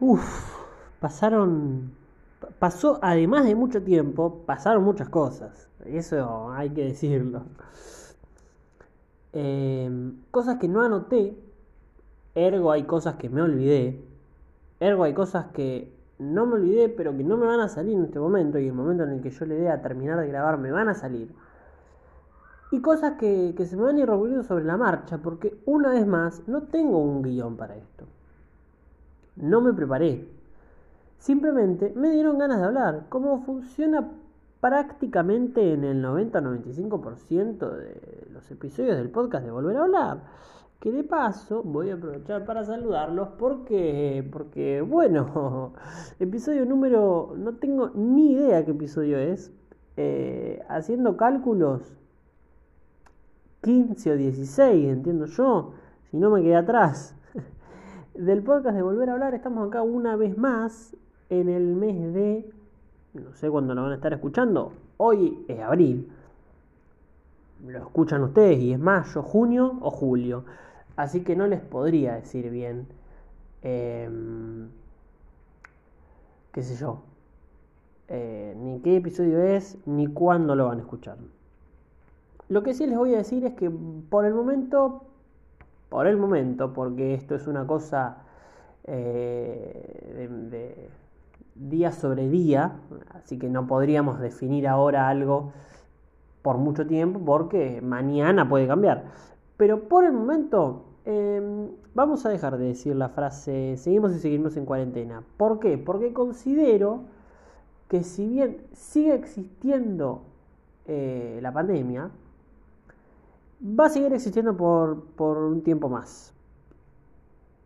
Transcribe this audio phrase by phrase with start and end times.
[0.00, 0.64] Uf,
[1.00, 1.92] pasaron.
[2.58, 5.68] Pasó, además de mucho tiempo, pasaron muchas cosas.
[5.84, 7.42] Eso hay que decirlo.
[9.32, 11.36] Em, cosas que no anoté,
[12.34, 14.00] ergo hay cosas que me olvidé,
[14.80, 18.04] ergo hay cosas que no me olvidé, pero que no me van a salir en
[18.04, 20.58] este momento, y el momento en el que yo le dé a terminar de grabar
[20.58, 21.34] me van a salir.
[22.70, 25.90] Y cosas que, que se me van a ir revolviendo sobre la marcha, porque una
[25.90, 28.06] vez más no tengo un guion para esto.
[29.40, 30.28] No me preparé.
[31.18, 33.06] Simplemente me dieron ganas de hablar.
[33.08, 34.08] Cómo funciona
[34.60, 40.22] prácticamente en el 90-95% de los episodios del podcast de Volver a Hablar.
[40.80, 45.72] Que de paso voy a aprovechar para saludarlos porque, porque bueno,
[46.20, 49.52] episodio número, no tengo ni idea qué episodio es.
[49.96, 51.82] Eh, haciendo cálculos,
[53.62, 55.72] 15 o 16, entiendo yo,
[56.10, 57.17] si no me quedé atrás.
[58.18, 60.96] Del podcast de Volver a Hablar, estamos acá una vez más
[61.30, 62.52] en el mes de
[63.14, 64.72] no sé cuándo lo van a estar escuchando.
[64.96, 66.10] Hoy es abril.
[67.64, 70.44] Lo escuchan ustedes y es mayo, junio o julio.
[70.96, 72.88] Así que no les podría decir bien.
[73.62, 74.68] Em,
[76.50, 77.02] qué sé yo.
[78.08, 81.18] Eh, ni qué episodio es, ni cuándo lo van a escuchar.
[82.48, 85.04] Lo que sí les voy a decir es que por el momento,
[85.88, 88.18] por el momento, porque esto es una cosa
[88.84, 90.90] eh, de
[91.54, 92.76] día sobre día,
[93.14, 95.52] así que no podríamos definir ahora algo
[96.42, 99.04] por mucho tiempo porque mañana puede cambiar.
[99.56, 104.56] Pero por el momento em, vamos a dejar de decir la frase seguimos y seguimos
[104.56, 105.22] en cuarentena.
[105.36, 105.78] ¿Por qué?
[105.78, 107.00] Porque considero
[107.88, 110.22] que si bien sigue existiendo
[110.86, 112.10] eh, la pandemia,
[113.62, 116.32] va a seguir existiendo por, por un tiempo más.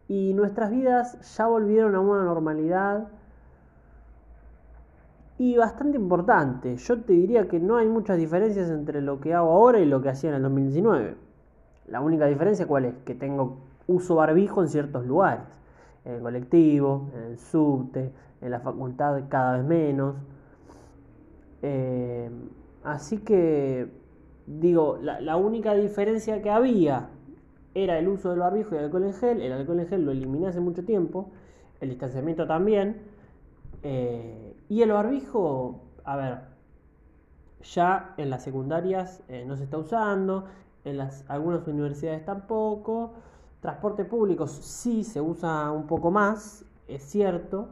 [0.09, 3.09] Y nuestras vidas ya volvieron a una normalidad
[5.39, 6.77] y bastante importante.
[6.77, 10.03] Yo te diría que no hay muchas diferencias entre lo que hago ahora y lo
[10.03, 11.17] que hacía en el 2019.
[11.89, 12.95] La única diferencia cuál es?
[13.05, 15.47] Que tengo uso barbijo en ciertos lugares.
[16.05, 20.17] En el colectivo, en el subte, en la facultad cada vez menos.
[21.63, 22.31] Eh,
[22.85, 23.89] así que,
[24.47, 27.09] digo, la, la, única diferencia que había
[27.75, 29.41] era el uso del barbijo y el alcohol en gel.
[29.41, 31.31] El alcohol en gel lo eliminé hace mucho tiempo.
[31.81, 33.03] El distanciamiento también.
[33.83, 36.39] Eh, y el barbijo, a ver,
[37.63, 40.45] ya en las secundarias eh, no se está usando,
[40.85, 43.13] en las, algunas universidades tampoco,
[43.61, 47.69] transporte público sí se usa un poco más, es cierto,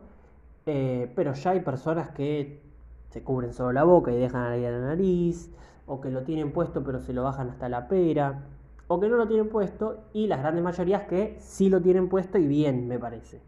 [0.67, 2.61] eh, pero ya hay personas que
[3.11, 5.51] se cubren solo la boca y dejan ahí la nariz,
[5.91, 8.45] o que lo tienen puesto pero se lo bajan hasta la pera,
[8.87, 12.39] o que no lo tienen puesto, y las grandes mayorías que sí lo tienen puesto
[12.39, 13.41] y bien, me parece.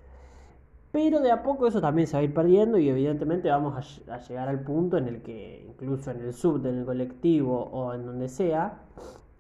[0.91, 4.19] Pero de a poco eso también se va a ir perdiendo y evidentemente vamos a,
[4.19, 8.05] llegar al punto en el que incluso en el sub, en el colectivo o en
[8.05, 8.81] donde sea,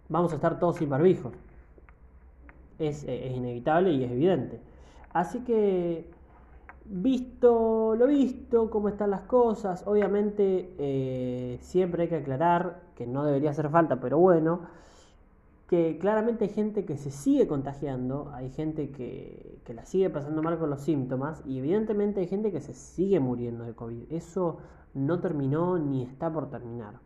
[0.08, 1.34] vamos a estar todos sin barbijos.
[2.78, 4.60] Es, eh, es inevitable y es evidente.
[5.12, 6.08] Así que,
[6.84, 13.24] visto lo visto, cómo están las cosas, obviamente eh, siempre hay que aclarar que no
[13.24, 14.60] debería hacer falta, pero bueno,
[15.72, 20.58] que claramente hay gente que se sigue contagiando, hay gente que, la sigue pasando mal
[20.58, 24.12] con los síntomas y evidentemente hay gente que se sigue muriendo de COVID.
[24.12, 24.58] Eso
[24.92, 27.00] no terminó ni está por terminar.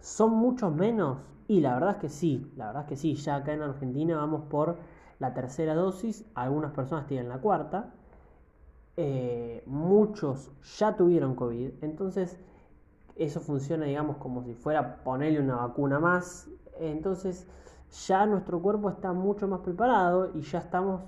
[0.00, 1.18] ¿Son muchos menos?
[1.46, 4.16] Y la verdad es que sí, la verdad es que sí, ya acá en Argentina
[4.16, 4.78] vamos por
[5.18, 7.92] la tercera dosis, algunas personas tienen la cuarta,
[8.96, 12.38] eh, muchos ya tuvieron COVID, entonces
[13.16, 16.48] eso funciona digamos como si fuera ponerle una vacuna más
[16.78, 17.46] entonces
[18.06, 21.02] ya nuestro cuerpo está mucho más preparado y ya estamos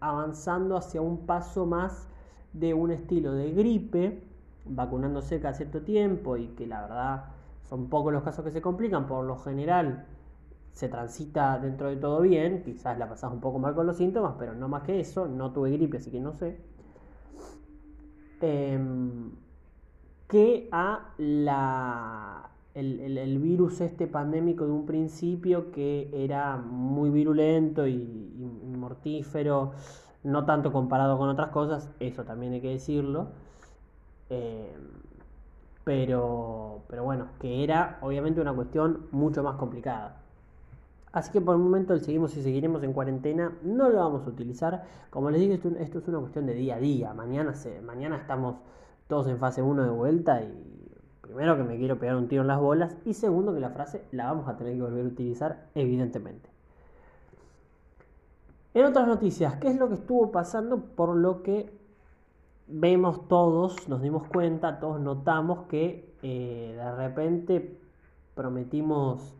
[0.00, 2.08] avanzando hacia un paso más
[2.52, 4.22] de un estilo de gripe,
[4.64, 7.24] vacunándose cada cierto tiempo y que la verdad
[7.62, 10.06] son pocos los casos que se complican, por lo general
[10.72, 14.34] se transita dentro de todo bien, quizás la pasas un poco mal con los síntomas,
[14.38, 16.60] pero no más que eso, no tuve gripe, así que no sé.
[18.40, 19.30] Em,
[20.28, 27.96] que a la el, virus este pandémico de un principio que era muy virulento y,
[28.76, 29.72] mortífero,
[30.22, 33.28] no tanto comparado con otras cosas, eso también hay que decirlo.
[34.30, 34.76] Eh,
[35.84, 40.20] pero, pero bueno, que era obviamente una cuestión mucho más complicada.
[41.12, 44.84] Así que por el momento seguimos y seguiremos en cuarentena, no lo vamos a utilizar.
[45.10, 47.14] Como les esto, esto es una cuestión de día a día.
[47.14, 48.56] Mañana, se, mañana estamos
[49.06, 50.78] todos en fase 1 de vuelta y
[51.28, 54.02] Primero que me quiero pegar un tiro en las bolas y segundo que la frase
[54.12, 56.48] la vamos a tener que volver a utilizar evidentemente.
[58.72, 61.70] En otras noticias, ¿qué es lo que estuvo pasando por lo que
[62.66, 67.78] vemos todos, nos dimos cuenta, todos notamos que eh, de repente
[68.34, 69.36] prometimos,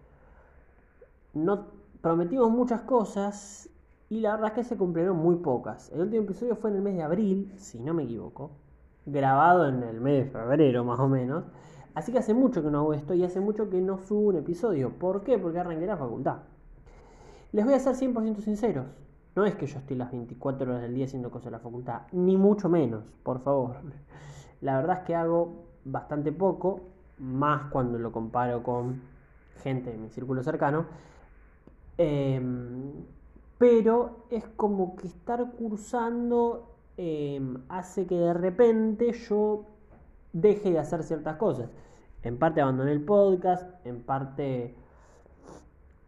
[1.35, 1.67] no,
[2.01, 3.69] prometimos muchas cosas
[4.11, 5.91] y la verdad es que se cumplieron muy pocas.
[5.93, 8.51] El último episodio fue en el mes de abril, si no me equivoco,
[9.07, 11.45] grabado en el mes de febrero más o menos.
[11.95, 14.37] Así que hace mucho que no hago esto y hace mucho que no subo un
[14.37, 14.91] episodio.
[14.91, 15.39] ¿Por qué?
[15.39, 16.39] Porque arranqué la facultad.
[17.53, 18.87] Les voy a ser 100% sinceros.
[19.35, 22.03] No es que yo esté las 24 horas del día haciendo cosas en la facultad,
[22.13, 23.77] ni mucho menos, por favor.
[24.61, 26.81] La verdad es que hago bastante poco,
[27.19, 29.01] más cuando lo comparo con
[29.63, 30.87] gente de mi círculo cercano.
[31.99, 32.93] Em,
[33.59, 39.65] pero es como que estar cursando em, hace que de repente yo
[40.33, 41.69] deje de hacer ciertas cosas.
[42.23, 44.75] En parte abandoné el podcast, en parte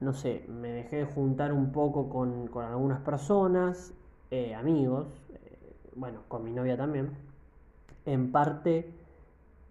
[0.01, 3.93] no sé, me dejé juntar un poco con, algunas personas,
[4.31, 7.11] eh, amigos, eh, bueno, con mi novia también.
[8.07, 8.91] En parte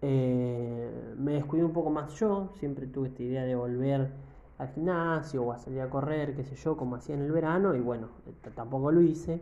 [0.02, 4.12] eh, me descuidé un poco más yo, siempre tuve esta idea de volver
[4.60, 7.74] al gimnasio o a salir a correr, qué sé yo, como hacía en el verano,
[7.76, 8.10] y bueno,
[8.56, 9.42] tampoco lo hice.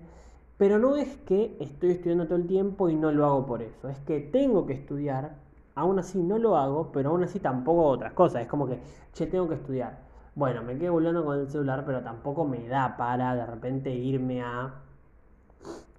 [0.58, 3.90] Pero no es que estoy estudiando todo el tiempo y no lo hago por eso,
[3.90, 5.36] es que tengo que estudiar,
[5.76, 8.80] aún así no lo hago, pero aún así tampoco otras cosas, es como que,
[9.14, 12.96] che, tengo que estudiar bueno, me quedo volando con el celular, pero tampoco me da
[12.96, 14.72] para de repente irme a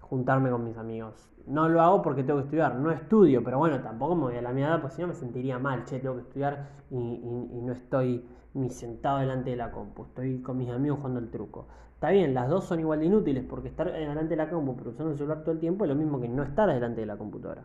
[0.00, 1.28] juntarme con mis amigos.
[1.48, 4.42] No lo hago porque tengo que estudiar, no estudio, pero bueno, tampoco me voy a
[4.42, 8.24] la mirada, pues si no me sentiría mal, che, tengo que estudiar y, no estoy
[8.58, 11.66] ni sentado delante de la compu, estoy con mis amigos jugando el truco.
[11.94, 14.90] Está bien, las dos son igual de inútiles porque estar delante de la compu pero
[14.90, 17.16] usando el celular todo el tiempo es lo mismo que no estar delante de la
[17.16, 17.64] computadora.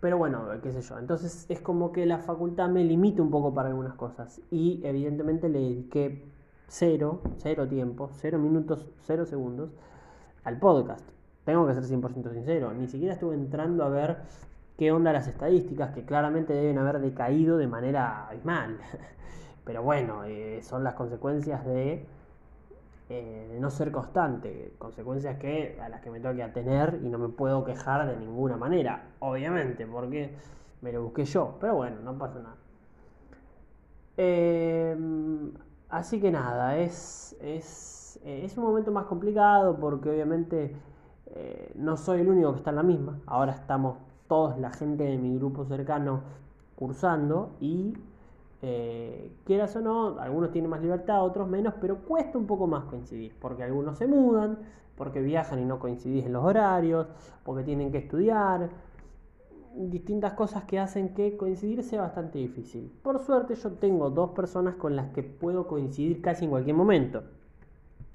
[0.00, 0.98] Pero bueno, qué sé yo.
[0.98, 4.40] Entonces es como que la facultad me limita un poco para algunas cosas.
[4.50, 6.24] Y evidentemente le dediqué
[6.68, 9.70] cero, cero tiempo, cero minutos, cero segundos
[10.44, 11.04] al podcast.
[11.44, 12.72] Tengo que ser 100% sincero.
[12.74, 14.18] Ni siquiera estuve entrando a ver
[14.76, 18.78] qué onda las estadísticas, que claramente deben haber decaído de manera abismal.
[19.68, 22.06] Pero bueno, eh, son las consecuencias de
[23.10, 27.10] eh, de no ser constante, consecuencias que, a las que me tengo que atener y
[27.10, 30.34] no me puedo quejar de ninguna manera, obviamente, porque
[30.80, 32.56] me lo busqué yo, pero bueno, no pasa nada.
[34.16, 35.52] Em,
[35.90, 40.74] así que nada, es, es, un momento más complicado porque obviamente
[41.26, 43.98] eh, no soy el único que está en la misma, ahora estamos
[44.28, 46.22] todos la gente de mi grupo cercano
[46.74, 47.94] cursando y
[48.60, 52.84] eh, quieras o no, algunos tienen más libertad, otros menos, pero cuesta un poco más
[52.84, 54.58] coincidir, porque algunos se mudan,
[54.96, 57.06] porque viajan y no coincidís en los horarios,
[57.44, 58.70] porque tienen que estudiar,
[59.74, 62.90] distintas cosas que hacen que coincidir sea bastante difícil.
[63.02, 67.22] Por suerte yo tengo dos personas con las que puedo coincidir casi en cualquier momento.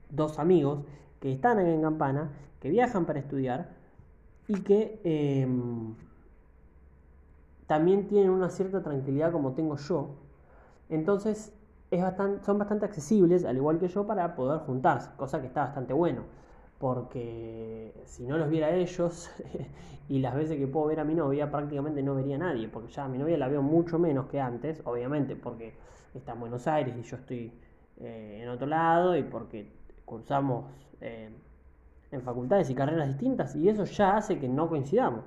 [0.10, 0.80] Dos amigos
[1.22, 3.72] que están en Campana, que viajan para estudiar
[4.50, 5.96] y que em,
[7.66, 10.23] también tienen una cierta tranquilidad como tengo yo
[10.90, 11.54] entonces
[11.92, 15.66] es bastante, son bastante accesibles, al igual que yo, para poder juntarse, cosa que está
[15.66, 16.24] bastante bueno.
[16.80, 19.30] Porque si no los viera ellos
[20.10, 22.68] y las veces que puedo ver a mi novia, prácticamente no vería a nadie.
[22.68, 25.76] Porque ya a mi novia la veo mucho menos que antes, obviamente, porque
[26.14, 27.54] está en Buenos Aires y yo estoy
[28.00, 29.72] eh, en otro lado y porque
[30.06, 30.66] cursamos
[31.00, 31.30] eh,
[32.12, 35.24] en facultades y carreras distintas y eso ya hace que no coincidamos.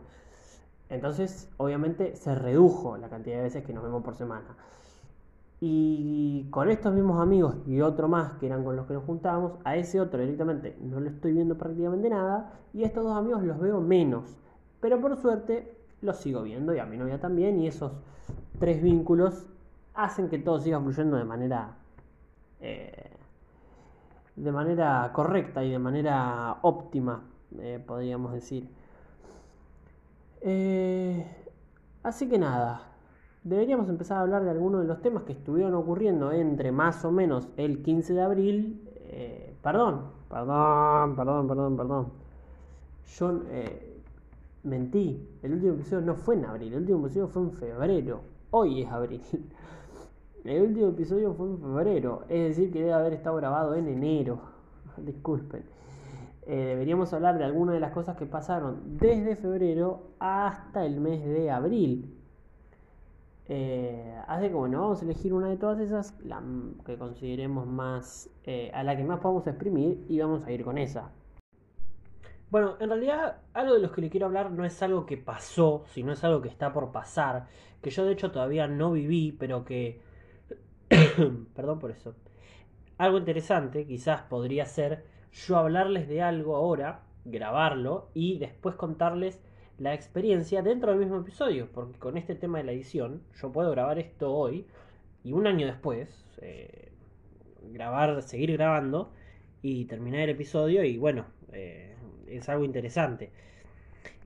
[0.89, 4.57] Entonces, obviamente, se redujo la cantidad de veces que nos vemos por semana.
[5.61, 9.53] Y con estos mismos amigos y otro más que eran con los que nos juntábamos,
[9.65, 13.43] a ese otro directamente no lo estoy viendo prácticamente nada y a estos dos amigos
[13.43, 14.37] los veo menos.
[14.81, 17.93] Pero por suerte los sigo viendo y a mi novia también y esos
[18.59, 19.47] tres vínculos
[19.95, 21.77] hacen que todo siga fluyendo de manera
[22.61, 23.11] eh,
[24.37, 27.23] de manera correcta y de manera óptima,
[27.59, 28.69] eh, podríamos decir.
[30.43, 31.27] Eh,
[32.03, 32.83] así que nada,
[33.47, 37.13] deberíamos empezar a hablar de algunos de los temas que estuvieron ocurriendo entre más o
[37.13, 38.83] menos el 15 de abril.
[39.05, 42.07] Eh, perdón, perdón, perdón, perdón, perdón.
[43.07, 44.03] Yo eh,
[44.65, 45.29] mentí.
[45.43, 48.21] El último episodio no fue en abril, el último episodio fue en febrero.
[48.51, 49.23] Hoy es abril.
[50.45, 54.39] El último episodio fue en febrero, es decir, que debe haber estado grabado en enero.
[54.97, 55.65] Disculpen.
[56.43, 61.25] Eh, deberíamos hablar de algunas de las cosas que pasaron desde febrero hasta el mes
[61.25, 62.16] de abril.
[63.49, 66.43] Eh, así que bueno, vamos a elegir una de todas esas, la
[66.85, 70.79] que consideremos más, eh, a la que más podamos exprimir y vamos a ir con
[70.79, 71.13] esa.
[72.51, 75.85] Bueno, en realidad algo de lo que le quiero hablar no es algo que pasó,
[75.89, 77.47] sino es algo que está por pasar,
[77.83, 80.01] que yo de hecho todavía no viví, pero que...
[81.55, 82.15] Perdón por eso.
[82.99, 89.41] Algo interesante quizás podría ser yo hablarles de algo ahora, grabarlo y después contarles
[89.79, 93.71] la experiencia dentro del mismo episodio, porque con este tema de la edición, yo puedo
[93.71, 94.67] grabar esto hoy
[95.23, 96.93] y un año después, eh,
[97.73, 99.13] grabar, seguir grabando
[99.61, 101.95] y terminar el episodio y bueno, eh,
[102.27, 103.31] es algo interesante.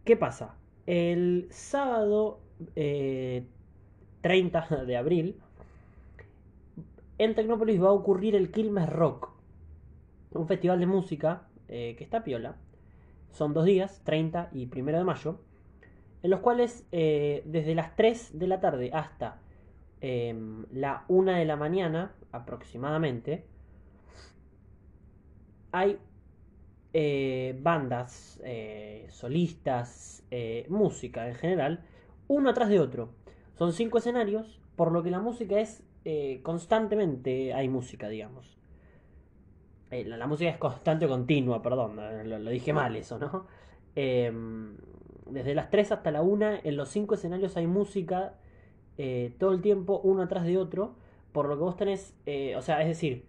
[0.05, 0.57] ¿Qué pasa?
[0.87, 2.41] El sábado
[2.75, 3.47] 30
[4.71, 5.41] eh, de abril
[7.19, 9.31] en Tecnópolis va a ocurrir el Quilmes Rock,
[10.33, 12.57] un festival de música que está piola,
[13.31, 15.41] son dos días, 30 y 1 de mayo,
[16.23, 19.41] en los cuales eh, desde las 3 de la tarde hasta
[20.01, 23.45] em, la 1 de la mañana aproximadamente,
[25.73, 25.99] hay
[26.93, 30.25] eh, bandas, eh, solistas,
[30.69, 31.85] música en general,
[32.29, 33.13] uno atrás de otro.
[33.55, 35.83] Son cinco escenarios, por lo que la música es
[36.43, 38.60] constantemente, hay música, digamos.
[39.91, 43.47] Eh, la, música es constante o continua, perdón, eh, lo, dije mal eso, ¿no?
[43.97, 44.77] Em,
[45.27, 48.35] desde las 3 hasta la 1, en los 5 escenarios hay música
[48.99, 50.95] eh, todo el tiempo, uno atrás de otro,
[51.33, 52.15] por lo que vos tenés,
[52.57, 53.25] o sea, es decir,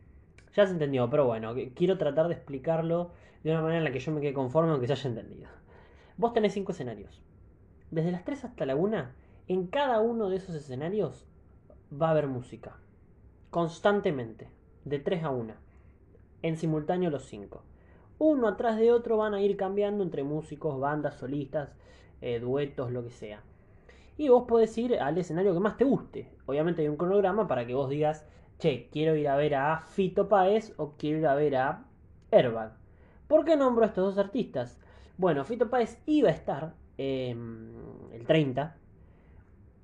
[0.56, 3.12] ya se entendió, pero bueno, quiero tratar de explicarlo
[3.44, 5.50] de una manera en la que yo me quede conforme aunque se haya entendido.
[6.18, 7.22] Vos tenés 5 escenarios.
[7.90, 9.06] Desde las 3 hasta la 1,
[9.48, 11.26] en cada uno de esos escenarios
[11.92, 12.78] va a haber música.
[13.50, 14.50] Constantemente.
[14.86, 15.71] De 3 a 1
[16.42, 17.64] en simultáneo los cinco.
[18.18, 21.76] Uno atrás de otro van a ir cambiando entre músicos, bandas, solistas,
[22.22, 23.42] eh, duetos, lo que sea.
[24.18, 26.30] Y vos podés ir al escenario que más te guste.
[26.46, 28.26] Obviamente hay un cronograma para que vos digas,
[28.60, 31.86] che, quiero ir a ver a Fito Páez o quiero ir a ver a
[32.30, 32.74] Airbag.
[33.28, 34.80] ¿Por qué nombro a estos dos artistas?
[35.18, 37.72] Bueno, Fito Páez iba a estar em,
[38.12, 38.76] el 30.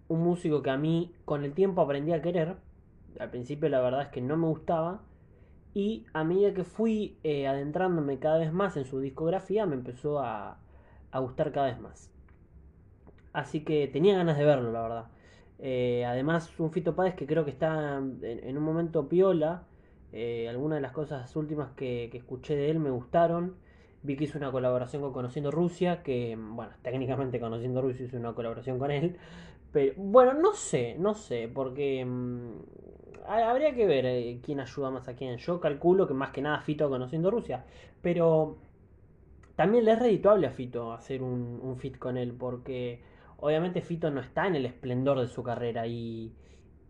[0.09, 2.57] Un músico que a mí con el tiempo aprendí a querer.
[3.19, 5.01] Al principio la verdad es que no me gustaba
[5.77, 10.17] y a medida que fui eh, adentrándome cada vez más en su discografía, me empezó
[10.17, 10.57] a,
[11.13, 12.11] gustar cada vez más.
[13.31, 15.05] Así que tenía ganas de verlo, la verdad.
[15.59, 19.65] Eh, además, un Fito Páez que creo que está en, un momento piola.
[20.13, 23.53] Eh, algunas de las cosas últimas que, escuché de él me gustaron.
[24.01, 28.33] Vi que hizo una colaboración con Conociendo Rusia, que, bueno, técnicamente Conociendo Rusia hizo una
[28.33, 29.17] colaboración con él.
[29.71, 32.51] Pero, bueno, no sé, no sé, porque mm,
[33.27, 35.37] habría que ver eh, quién ayuda más a quién.
[35.37, 37.65] Yo calculo que más que nada Fito conociendo Rusia.
[38.01, 38.57] Pero
[39.55, 42.33] también le es redituable a Fito hacer un, fit con él.
[42.33, 43.01] Porque
[43.37, 45.87] obviamente Fito no está en el esplendor de su carrera.
[45.87, 46.33] Y,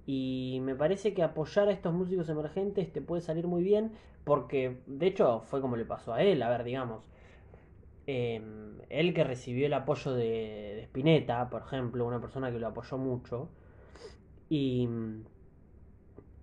[0.05, 3.91] y me parece que apoyar a estos músicos emergentes te puede salir muy bien.
[4.23, 6.41] Porque de hecho fue como le pasó a él.
[6.43, 7.09] A ver, digamos.
[8.05, 10.23] Em, él que recibió el apoyo de,
[10.75, 13.49] de Spinetta, por ejemplo, una persona que lo apoyó mucho.
[14.49, 14.87] Y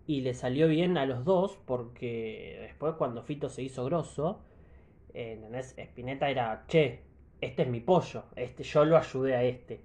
[0.06, 4.40] y le salió bien a los dos porque después cuando Fito se hizo grosso,
[5.14, 5.40] eh,
[5.78, 7.00] Spinetta era, che,
[7.40, 9.80] este es mi pollo, este, yo lo ayudé a este.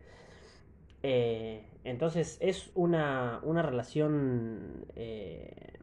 [1.01, 5.79] Eh, entonces es una, una relación eh,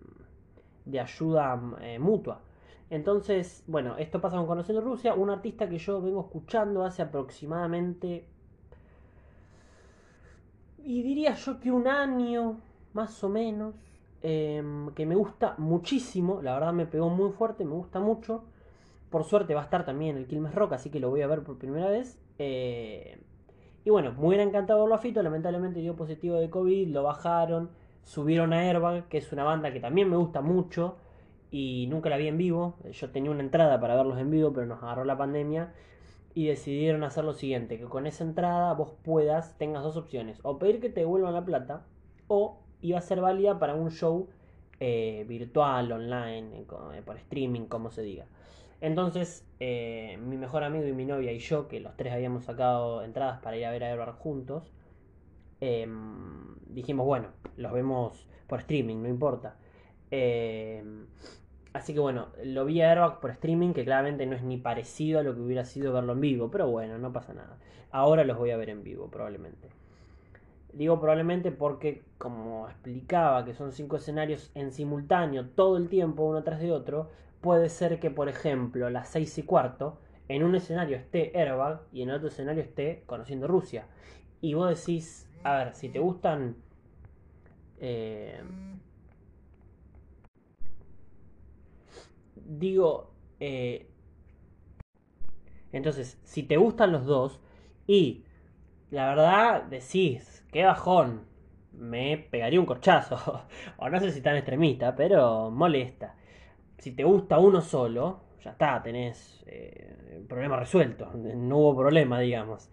[0.85, 1.57] de ayuda
[1.99, 2.43] mutua.
[2.91, 8.27] Entonces, bueno, esto pasa con Conociendo Rusia, un artista que yo vengo escuchando hace aproximadamente,
[10.85, 12.61] y diría yo que un año,
[12.93, 13.75] más o menos,
[14.23, 18.45] Em, que me gusta muchísimo, la verdad me pegó muy fuerte, me gusta mucho.
[19.11, 21.43] Por suerte va a estar también el Quilmes Rock, así que lo voy a ver
[21.43, 22.19] por primera vez.
[22.39, 23.21] Eh,
[23.85, 27.71] y bueno, me hubiera encantado verlo a Fito, lamentablemente dio positivo de COVID, lo bajaron,
[28.03, 30.97] subieron a Airbag, que es una banda que también me gusta mucho
[31.51, 32.77] y nunca la vi en vivo.
[32.91, 35.73] Yo tenía una entrada para verlos en vivo, pero nos agarró la pandemia
[36.35, 40.59] y decidieron hacer lo siguiente, que con esa entrada vos puedas, tengas dos opciones, o
[40.59, 41.87] pedir que te devuelvan la plata
[42.29, 44.29] o iba a ser válida para un show
[44.79, 48.27] eh, virtual, online, eh, por streaming, como se diga.
[48.81, 53.03] Entonces, eh, mi mejor amigo y mi novia y yo, que los tres habíamos sacado
[53.03, 54.71] entradas para ir a ver a Edward juntos,
[55.61, 59.57] em, dijimos, bueno, los vemos por streaming, no importa.
[60.11, 61.07] Em,
[61.73, 65.21] así que bueno, lo vi a Airbag por streaming, que claramente no es ni parecido
[65.21, 67.59] a lo que hubiera sido verlo en vivo, pero bueno, no pasa nada.
[67.91, 69.69] Ahora los voy a ver en vivo, probablemente.
[70.77, 76.43] Digo probablemente porque, como explicaba, que son cinco escenarios en simultáneo todo el tiempo, uno
[76.45, 80.99] tras de otro, puede ser que, por ejemplo, las seis y cuarto, en un escenario
[80.99, 83.87] esté Airbag y en otro escenario esté Conociendo Rusia.
[84.43, 86.57] Y vos decís, a ver, si te gustan...
[87.79, 88.43] Eh,
[92.35, 93.89] digo, eh,
[95.73, 97.41] entonces, si te gustan los dos
[97.87, 98.25] y
[98.91, 101.21] la verdad decís, qué bajón.
[101.73, 103.43] Me pegaría un corchazo.
[103.77, 106.15] o no sé si tan extremista, pero molesta.
[106.79, 111.13] Si te gusta uno solo, ya está, tenés eh, problema resuelto.
[111.13, 112.71] No hubo problema, digamos.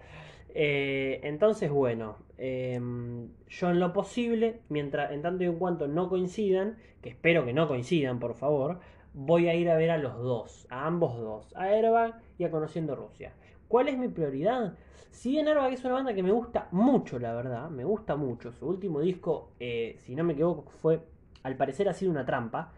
[0.55, 6.07] Eh, entonces, bueno, em, yo en lo posible, mientras en tanto y en cuanto no
[6.07, 8.79] coincidan, que espero que no coincidan, por favor,
[9.13, 12.51] voy a ir a ver a los dos, a ambos dos, a Airbag y a
[12.51, 13.33] Conociendo Rusia.
[13.73, 14.75] ¿Cuál es mi prioridad?
[15.09, 18.51] Si bien Airbag es una banda que me gusta mucho, la verdad, me gusta mucho.
[18.51, 21.01] Su último disco, eh, si no me equivoco, fue,
[21.41, 22.71] al parecer ha sido una trampa.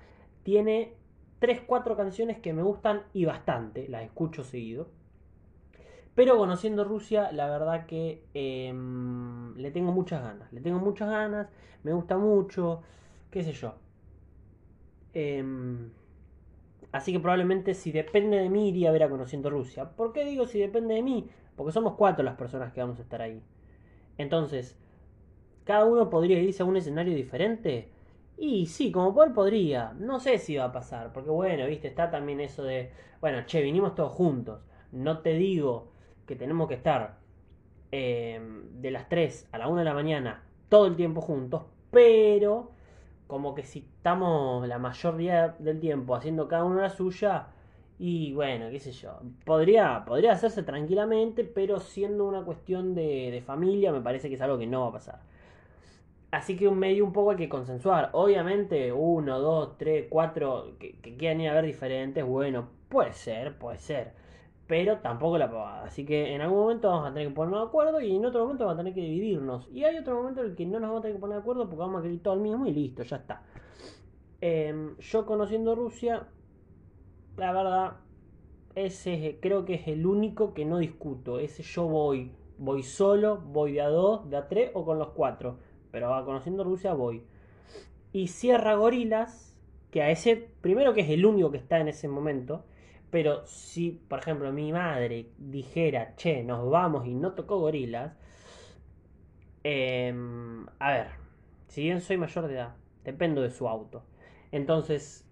[0.44, 0.94] Tiene
[1.42, 4.88] 3-4 canciones que me gustan y bastante, las escucho seguido.
[6.16, 10.54] Pero conociendo Rusia, la verdad que em, le tengo muchas ganas.
[10.54, 11.50] Le tengo muchas ganas,
[11.84, 12.84] me gusta mucho,
[13.32, 13.76] qué sé yo.
[15.14, 15.92] Em,
[16.96, 19.90] así que probablemente si depende de mí iría a ver a Conociendo Rusia.
[19.92, 21.28] ¿Por qué digo si depende de mí?
[21.58, 23.42] Porque somos cuatro las personas que vamos a estar ahí.
[24.18, 24.78] Entonces,
[25.66, 27.90] ¿cada uno podría irse a un escenario diferente?
[28.38, 29.94] Y sí, como poder podría.
[30.00, 31.12] No sé si va a pasar.
[31.12, 34.62] Porque bueno, viste, está también eso de, bueno, che, vinimos todos juntos.
[34.94, 35.92] No te digo
[36.26, 37.18] que tenemos que estar
[37.92, 38.40] eh,
[38.72, 42.72] de las 3 a la 1 de la mañana todo el tiempo juntos, pero
[43.28, 47.48] como que si estamos la mayoría del tiempo haciendo cada uno la suya,
[47.98, 53.92] y bueno, qué sé yo, podría, podría hacerse tranquilamente, pero siendo una cuestión de, familia,
[53.92, 55.20] me parece que es algo que no va a pasar.
[56.32, 58.10] Así que un medio un poco hay que consensuar.
[58.14, 63.58] Obviamente, uno, dos, tres, cuatro que, que quieran ir a ver diferentes, bueno, puede ser,
[63.58, 64.25] puede ser
[64.68, 65.84] pero tampoco la pavada.
[65.86, 68.42] Así que en algún momento vamos a tener que ponernos de acuerdo y en otro
[68.42, 69.68] momento vamos a tener que dividirnos.
[69.72, 71.42] Y hay otro momento en el que no nos vamos a tener que poner de
[71.42, 73.44] acuerdo porque vamos a querer todo el mismo y listo, ya está.
[74.42, 76.28] Em, yo conociendo Rusia,
[77.38, 77.94] la verdad,
[78.74, 81.40] ese creo que es el único que no discuto.
[81.40, 85.10] Ese yo voy, voy solo, voy de a dos, de a tres o con los
[85.10, 85.60] cuatro.
[85.92, 87.24] Pero conociendo Rusia voy.
[88.12, 89.56] Y cierra Gorilas,
[89.92, 92.66] que a ese, primero que es el único que está en ese momento
[93.12, 98.18] pero si, por ejemplo, mi madre dijera, che, nos vamos y no tocó gorilas,
[99.64, 101.08] em, a ver,
[101.68, 104.04] si bien soy mayor de edad, dependo de su auto.
[104.52, 105.26] Entonces,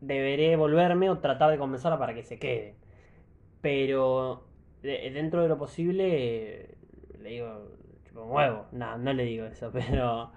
[0.00, 2.74] deberé volverme o tratar de convencerla para que se quede.
[3.60, 4.44] Pero
[4.82, 6.76] dentro de lo posible,
[7.20, 7.68] le digo,
[8.04, 8.66] chupo huevo.
[8.72, 10.32] No, no le digo eso, pero,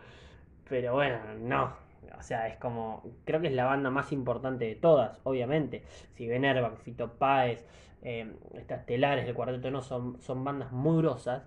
[0.69, 1.84] pero bueno, no.
[2.17, 3.03] O sea, es como.
[3.25, 5.83] Creo que es la banda más importante de todas, obviamente.
[6.15, 7.65] Si ven Airbag, Fito Páez,
[8.01, 11.43] eh, estas telares del Cuarteto No son, son bandas muy grosas.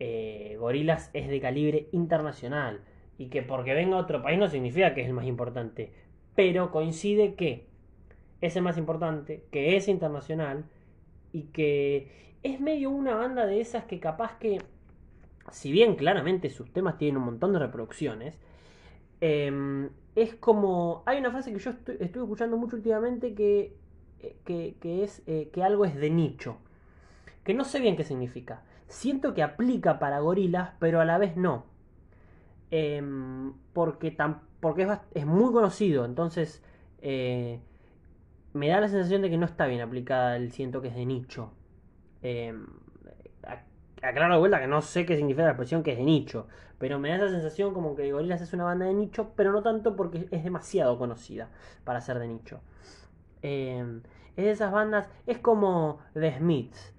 [0.00, 2.80] Eh, Gorilas es de calibre internacional.
[3.18, 5.92] Y que porque venga otro país no significa que es el más importante.
[6.34, 7.66] Pero coincide que
[8.40, 10.64] es el más importante, que es internacional
[11.32, 14.58] y que es medio una banda de esas que capaz que,
[15.50, 18.38] si bien claramente sus temas tienen un montón de reproducciones,
[19.20, 21.02] Em, es como.
[21.06, 23.76] Hay una frase que yo estoy, escuchando mucho últimamente que,
[24.20, 26.58] eh, que, es eh, que algo es de nicho.
[27.44, 28.62] Que no sé bien qué significa.
[28.88, 31.66] Siento que aplica para gorilas, pero a la vez no.
[32.70, 36.62] Em, porque tan, porque es, es, muy conocido, entonces
[37.00, 37.60] eh,
[38.52, 41.06] me da la sensación de que no está bien aplicada el siento que es de
[41.06, 41.52] nicho.
[42.22, 42.66] Em,
[44.02, 46.98] aclaro de vuelta que no sé qué significa la expresión que es de nicho, pero
[46.98, 49.96] me da esa sensación como que Gorillaz es una banda de nicho, pero no tanto
[49.96, 51.48] porque es demasiado conocida
[51.84, 52.60] para ser de nicho.
[53.42, 54.00] Eh,
[54.36, 56.94] es de esas bandas, es como The Smiths,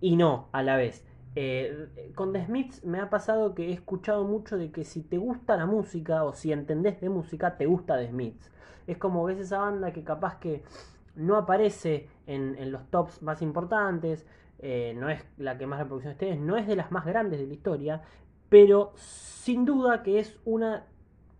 [0.00, 1.06] y no a la vez.
[1.34, 5.16] Eh, con The Smiths me ha pasado que he escuchado mucho de que si te
[5.16, 8.50] gusta la música o si entendés de música, te gusta The Smiths.
[8.86, 10.62] Es como ves esa banda que capaz que
[11.14, 14.26] no aparece en, los tops más importantes,
[14.58, 17.46] eh, no es la que más reproducción esté, no es de las más grandes de
[17.46, 18.02] la historia,
[18.52, 20.84] pero sin duda que es una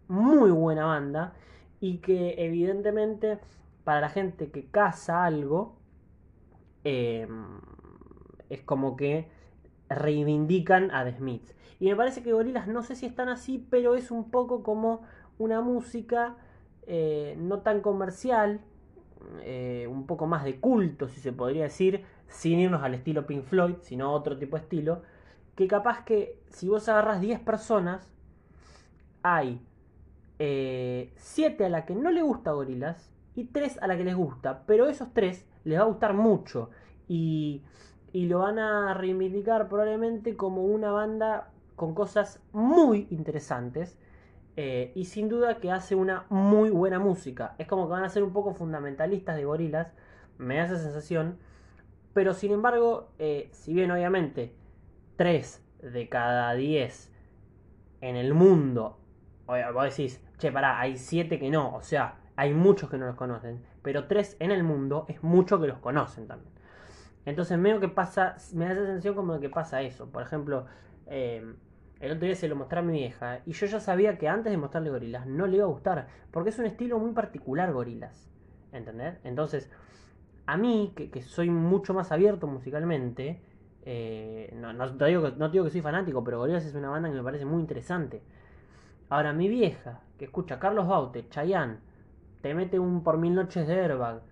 [0.09, 1.35] muy buena banda
[1.79, 3.39] y que evidentemente
[3.85, 5.77] para la gente que caza algo
[6.85, 7.61] em,
[8.49, 9.29] es como que
[9.91, 11.55] reivindican a The Smiths.
[11.81, 15.03] Y me parece que Gorilas no sé si están así, pero es un poco como
[15.37, 16.37] una música
[16.87, 18.63] eh, no tan comercial,
[19.43, 23.45] eh, un poco más de culto, si se podría decir, sin irnos al estilo Pink
[23.45, 25.03] Floyd, sino otro tipo de estilo,
[25.55, 28.13] que capaz que si vos agarras 10 personas,
[29.23, 29.61] hay
[30.39, 34.17] 7 eh, a la que no le gusta Gorilas y 3 a la que les
[34.17, 36.71] gusta, pero esos 3 les va a gustar mucho
[37.07, 37.63] y,
[38.13, 43.99] y lo van a reivindicar probablemente como una banda con cosas muy interesantes
[44.57, 47.55] eh, y sin duda que hace una muy buena música.
[47.59, 49.93] Es como que van a ser un poco fundamentalistas de gorilas,
[50.39, 51.39] me da esa sensación.
[52.13, 54.55] Pero sin embargo, eh, si bien obviamente
[55.17, 57.13] 3 de cada 10
[58.01, 58.99] en el mundo,
[59.47, 63.17] vos decís, che, pará, hay 7 que no, o sea, hay muchos que no los
[63.17, 66.53] conocen, pero 3 en el mundo es mucho que los conocen también.
[67.25, 70.11] Entonces medio que pasa, me da esa sensación como que pasa eso.
[70.11, 70.67] Por ejemplo,
[71.07, 71.55] eh,
[72.01, 74.51] el otro día se lo mostré a mi vieja y yo ya sabía que antes
[74.51, 78.29] de mostrarle gorilas no le iba a gustar, porque es un estilo muy particular gorilas.
[78.73, 79.21] ¿Entendés?
[79.23, 79.71] Entonces,
[80.47, 83.41] a mí, que, soy mucho más abierto musicalmente,
[83.85, 87.09] eh, no, te digo que, no digo que soy fanático, pero Gorilas es una banda
[87.09, 88.23] que me parece muy interesante.
[89.09, 91.79] Ahora, mi vieja, que escucha Carlos Baute, Chayanne,
[92.41, 94.23] te mete un por mil noches de Airbag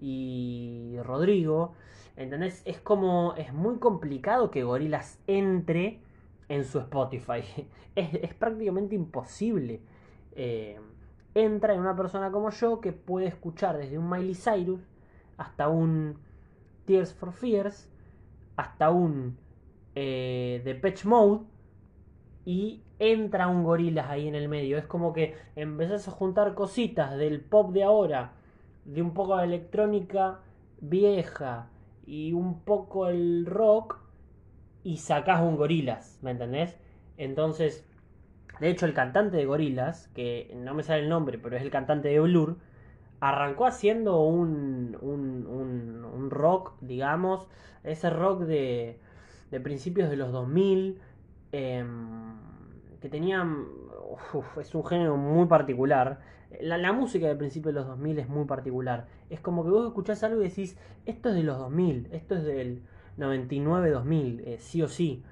[0.00, 1.74] y Rodrigo,
[2.16, 2.62] ¿entendés?
[2.64, 6.00] Es como, es muy complicado que Gorilas entre
[6.48, 7.42] en su Spotify.
[7.94, 9.80] Es, prácticamente imposible.
[10.36, 10.78] Eh,
[11.34, 14.80] entra en una persona como yo que puede escuchar desde un Miley Cyrus
[15.36, 16.16] hasta un
[16.84, 17.90] Tears for Fears,
[18.58, 19.38] hasta un
[19.94, 21.44] eh, Depeche Mode
[22.44, 24.76] y entra un gorilas ahí en el medio.
[24.78, 28.32] Es como que empezás a juntar cositas del pop de ahora,
[28.84, 30.40] de un poco de electrónica
[30.80, 31.68] vieja
[32.04, 34.00] y un poco el rock
[34.82, 36.76] y sacás un gorilas, ¿me entendés?
[37.16, 37.86] Entonces,
[38.58, 41.70] de hecho el cantante de gorilas, que no me sale el nombre, pero es el
[41.70, 42.58] cantante de Blur,
[43.20, 47.48] arrancó haciendo un, un, un, rock, digamos,
[47.84, 48.98] ese rock de,
[49.50, 51.00] de principios de los 2000,
[51.52, 52.36] em,
[53.00, 53.46] que tenía,
[54.60, 56.20] es un género muy particular.
[56.60, 59.06] La, la, música de principios de los 2000 es muy particular.
[59.30, 62.44] Es como que vos escuchás algo y decís, esto es de los 2000, esto es
[62.44, 62.82] del
[63.18, 65.22] 99-2000, eh, sí o sí.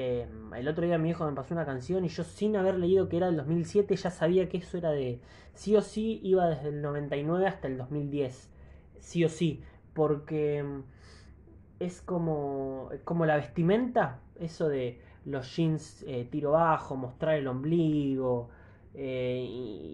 [0.00, 3.08] Em, el otro día mi hijo me pasó una canción y yo sin haber leído
[3.08, 5.20] que era del 2007 ya sabía que eso era de...
[5.54, 8.48] Sí o sí iba desde el 99 hasta el 2010.
[9.00, 9.60] Sí o sí.
[9.94, 10.84] Porque em,
[11.80, 14.20] es como, como la vestimenta.
[14.38, 18.50] Eso de los jeans eh, tiro bajo, mostrar el ombligo.
[18.94, 19.44] Eh,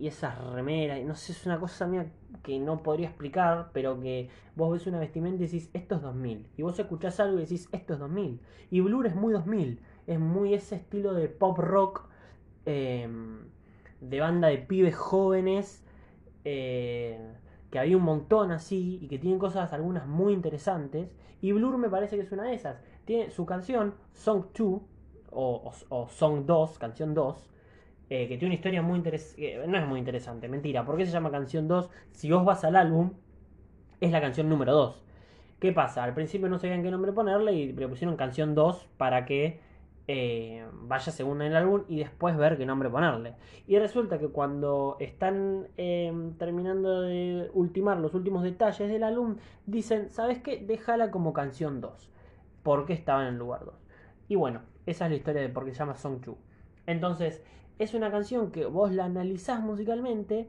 [0.02, 1.02] y, esas remeras.
[1.02, 2.12] No sé, es una cosa mía
[2.42, 6.46] que no podría explicar, pero que vos ves una vestimenta y decís, esto es 2000.
[6.58, 8.38] Y vos escuchás algo y decís, esto es 2000.
[8.70, 12.08] Y Blur es muy 2000 es muy ese estilo de pop rock,
[12.66, 13.48] em,
[14.00, 15.84] de banda de pibes jóvenes,
[16.44, 17.18] eh,
[17.70, 21.14] que había un montón así y que tienen cosas algunas muy interesantes.
[21.40, 22.80] Y Blur me parece que es una de esas.
[23.04, 24.82] Tiene su canción, Song 2,
[25.30, 27.50] o, Song 2, canción 2,
[28.10, 29.66] eh, que tiene una historia muy interesante.
[29.66, 30.84] no es muy interesante, mentira.
[30.84, 31.90] ¿Por qué se llama canción 2?
[32.12, 33.12] Si vos vas al álbum,
[34.00, 35.02] es la canción número 2.
[35.58, 36.04] ¿Qué pasa?
[36.04, 39.60] Al principio no sabían qué nombre ponerle y le pusieron canción 2 para que
[40.06, 43.34] eh, vaya según el álbum y después ver qué nombre ponerle.
[43.66, 49.36] Y resulta que cuando están em, terminando de ultimar los últimos detalles del álbum,
[49.66, 50.58] dicen, ¿sabes qué?
[50.58, 52.10] Déjala como canción 2.
[52.62, 53.74] Porque estaba en el lugar 2.
[54.28, 56.36] Y bueno, esa es la historia de por qué se llama Song 2.
[56.86, 57.42] Entonces,
[57.78, 60.48] es una canción que vos la analizás musicalmente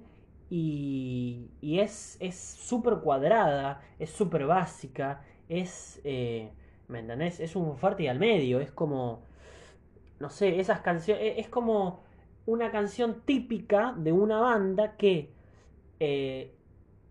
[0.50, 6.02] y, y es súper cuadrada, es súper básica, es...
[6.04, 6.52] Eh,
[6.88, 7.40] ¿Me entendés?
[7.40, 9.24] Es un fuerte al medio, es como
[10.20, 12.04] no sé, esas canciones, es como
[12.46, 15.32] una canción típica de una banda que,
[16.00, 16.54] eh,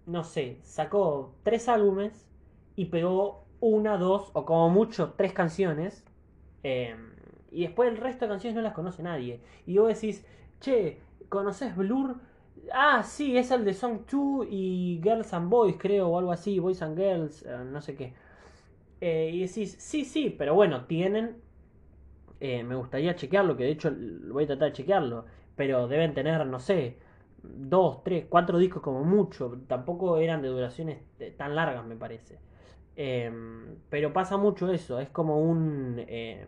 [0.07, 2.29] no sé, sacó tres álbumes
[2.77, 6.05] y pegó una, dos o como mucho tres canciones.
[6.63, 7.13] Em,
[7.51, 9.41] y después el resto de canciones no las conoce nadie.
[9.67, 10.25] Y vos decís,
[10.61, 12.17] che, ¿conoces Blur?
[12.73, 16.59] Ah, sí, es el de Song 2 y Girls and Boys, creo, o algo así,
[16.59, 18.15] Boys and Girls, eh, no sé qué.
[19.01, 21.37] Eh, y decís, sí, sí, pero bueno, tienen
[22.41, 23.93] eh, me gustaría chequearlo, que de hecho
[24.29, 25.25] voy a tratar de chequearlo,
[25.57, 26.99] pero deben tener, no sé,
[27.43, 30.99] dos, tres, cuatro discos como mucho, tampoco eran de duraciones
[31.37, 32.39] tan largas me parece.
[32.97, 36.03] Em, pero pasa mucho eso, es como un...
[36.09, 36.47] Em,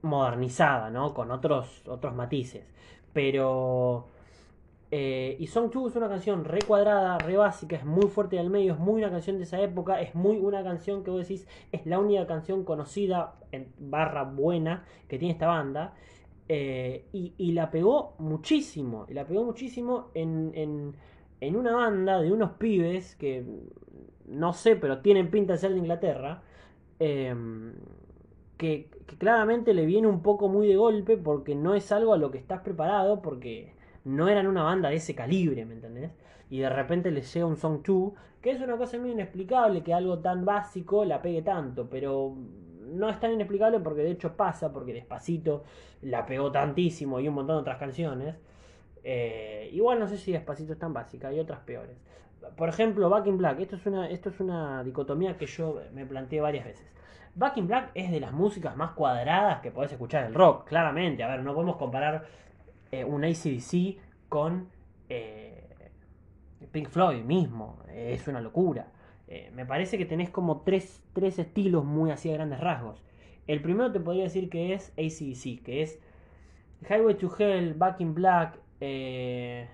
[0.02, 1.14] modernizada, ¿no?
[1.14, 2.64] Con otros, otros matices.
[3.12, 4.08] Pero...
[4.94, 8.74] y Song 2 es una canción re cuadrada, re básica, es muy fuerte del medio,
[8.74, 11.87] es muy una canción de esa época, es muy una canción que vos decís, es
[11.87, 15.94] la única canción conocida, en barra buena, que tiene esta banda.
[16.48, 19.07] Eh, y, la pegó muchísimo.
[19.09, 20.94] Y la pegó muchísimo en,
[21.40, 23.44] en, una banda de unos pibes que
[24.26, 26.42] no sé, pero tienen pinta de ser de Inglaterra.
[26.98, 27.72] Em,
[28.59, 32.31] que, claramente le viene un poco muy de golpe porque no es algo a lo
[32.31, 33.72] que estás preparado, porque
[34.05, 36.11] no eran una banda de ese calibre, ¿me entendés?
[36.51, 39.95] Y de repente les llega un Song 2, que es una cosa muy inexplicable que
[39.95, 42.35] algo tan básico la pegue tanto, pero
[42.93, 45.65] no es tan inexplicable porque de hecho pasa, porque Despacito
[46.03, 48.37] la pegó tantísimo y un montón de otras canciones.
[49.05, 51.97] Eh, igual no sé si Despacito es tan básica, hay otras peores.
[52.57, 56.05] Por ejemplo, Back in Black, esto es una, esto es una dicotomía que yo me
[56.05, 56.87] planteé varias veces.
[57.35, 61.23] Back in Black es de las músicas más cuadradas que podés escuchar en rock, claramente.
[61.23, 62.27] A ver, no podemos comparar
[62.92, 64.68] eh, un ACDC con
[65.09, 65.66] eh,
[66.70, 68.87] Pink Floyd mismo, es una locura.
[69.35, 73.02] Eh, me parece que tenés como tres, tres estilos muy así a grandes rasgos.
[73.46, 75.98] El primero te podría decir que es ACDC, que es
[76.88, 79.68] Highway to Hell, Back in Black, eh,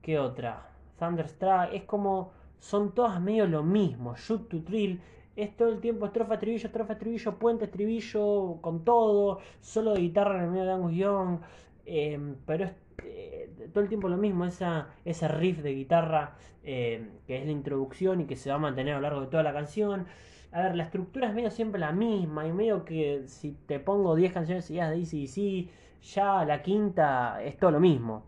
[0.00, 0.70] ¿qué otra?
[0.98, 5.00] Thunderstruck, es como, son todas medio lo mismo, Shoot to Thrill,
[5.36, 10.38] es todo el tiempo estrofa, estribillo, estrofa, estribillo, puente, estribillo, con todo, solo de guitarra
[10.38, 11.40] en el medio de Angus Young,
[11.86, 12.72] eh, pero es
[13.04, 17.52] eh, todo el tiempo lo mismo, esa, ese riff de guitarra eh, que es la
[17.52, 20.06] introducción y que se va a mantener a lo largo de toda la canción.
[20.52, 24.16] A ver, la estructura es medio siempre la misma y medio que si te pongo
[24.16, 25.70] 10 canciones seguidas de ACDC,
[26.02, 28.24] ya la quinta es todo lo mismo.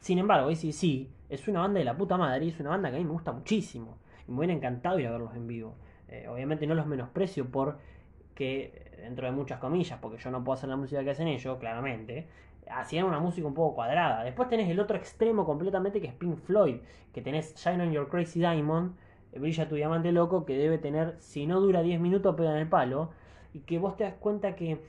[0.00, 2.96] Sin embargo, ACDC es una banda de la puta madre y es una banda que
[2.96, 3.98] a mí me gusta muchísimo.
[4.26, 5.76] Y me hubiera encantado ir a verlos en vivo.
[6.08, 7.78] Eh, obviamente no los menosprecio por
[8.34, 11.58] que, dentro de muchas comillas, porque yo no puedo hacer la música que hacen ellos,
[11.58, 12.28] claramente,
[12.70, 14.24] hacían una música un poco cuadrada.
[14.24, 16.76] Después tenés el otro extremo completamente que es Pink Floyd,
[17.12, 18.96] que tenés Shine on Your Crazy Diamond,
[19.32, 22.58] eh, Brilla tu diamante loco, que debe tener, si no dura 10 minutos, pega en
[22.58, 23.10] el palo,
[23.54, 24.82] y que vos te das cuenta que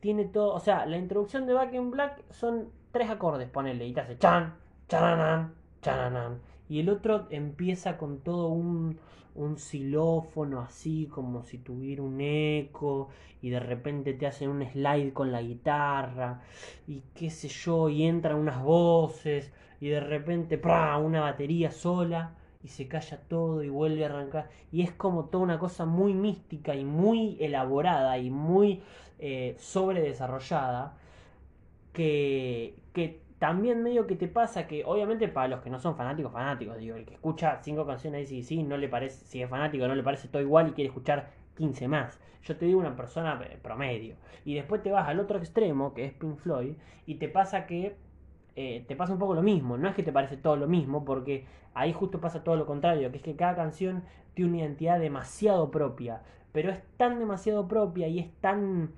[0.00, 3.92] tiene todo, o sea, la introducción de Back in Black son tres acordes, ponele, y
[3.92, 4.54] te hace chan,
[4.88, 8.98] chananan, chananan, y el otro empieza con todo un
[9.34, 13.08] un xilófono así como si tuviera un eco
[13.42, 16.40] y de repente te hacen un slide con la guitarra
[16.86, 20.96] y qué sé yo y entran unas voces y de repente ¡pra!
[20.98, 25.44] una batería sola y se calla todo y vuelve a arrancar y es como toda
[25.44, 28.82] una cosa muy mística y muy elaborada y muy
[29.18, 30.96] eh, sobredesarrollada
[31.92, 36.32] que, que también medio que te pasa que, obviamente, para los que no son fanáticos,
[36.32, 39.86] fanáticos, digo, el que escucha cinco canciones y sí, no le parece, si es fanático,
[39.88, 42.20] no le parece todo igual y quiere escuchar 15 más.
[42.42, 44.16] Yo te digo una persona eh, promedio.
[44.44, 46.74] Y después te vas al otro extremo, que es Pink Floyd,
[47.06, 47.96] y te pasa que
[48.56, 49.76] eh, te pasa un poco lo mismo.
[49.76, 53.10] No es que te parece todo lo mismo, porque ahí justo pasa todo lo contrario,
[53.10, 56.22] que es que cada canción tiene una identidad demasiado propia.
[56.52, 58.92] Pero es tan demasiado propia y es tan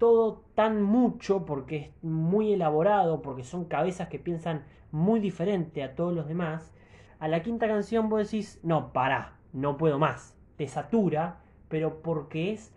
[0.00, 5.94] todo tan mucho porque es muy elaborado, porque son cabezas que piensan muy diferente a
[5.94, 6.72] todos los demás,
[7.18, 12.52] a la quinta canción vos decís, no, pará, no puedo más, te satura, pero porque
[12.52, 12.74] es,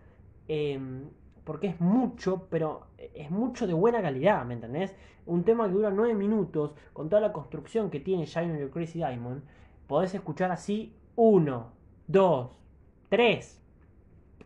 [0.49, 1.05] em,
[1.45, 4.93] porque es mucho, pero es mucho de buena calidad, ¿me entendés?
[5.25, 8.99] Un tema que dura nueve minutos, con toda la construcción que tiene Shine Your Crazy
[8.99, 9.43] Diamond,
[9.87, 11.71] podés escuchar así uno,
[12.05, 12.59] dos,
[13.07, 13.62] tres,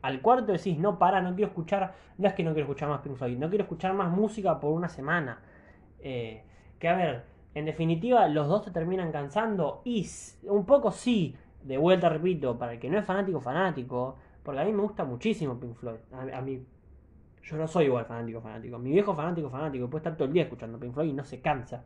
[0.01, 3.01] al cuarto decís, no, para, no quiero escuchar, no es que no quiero escuchar más
[3.01, 5.39] Pink Floyd, no quiero escuchar más música por una semana.
[5.99, 6.43] Eh,
[6.79, 7.23] que a ver,
[7.55, 10.07] en definitiva, los dos te terminan cansando y
[10.43, 14.65] un poco sí, de vuelta repito, para el que no es fanático, fanático, porque a
[14.65, 15.99] mí me gusta muchísimo Pink Floyd.
[16.33, 16.63] A, mí,
[17.41, 18.77] yo no soy igual fanático, fanático.
[18.77, 21.41] Mi viejo fanático, fanático, puede estar todo el día escuchando Pink Floyd y no se
[21.41, 21.83] cansa.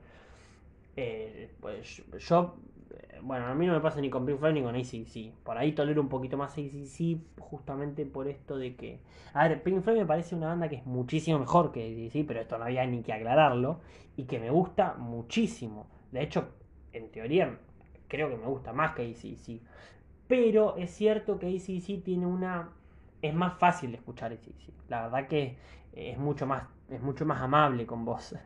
[0.96, 2.56] Eh, pues yo
[3.24, 5.34] bueno, a mí no me pasa ni con Pink Floyd ni con ACDC.
[5.44, 9.00] Por ahí tolero un poquito más ACDC justamente por esto de que...
[9.34, 12.42] A ver, Pink Floyd me parece una banda que es muchísimo mejor que ACDC, pero
[12.42, 13.80] esto no había ni que aclararlo.
[14.18, 15.88] Y que me gusta muchísimo.
[16.12, 16.50] De hecho,
[16.94, 17.58] en teoría,
[18.08, 19.62] creo que me gusta más que ACDC.
[20.28, 22.70] Pero es cierto que ACDC tiene una...
[23.22, 24.90] Es más fácil de escuchar ACDC.
[24.90, 25.58] La verdad que
[25.94, 28.36] es mucho más, es mucho más amable con vos.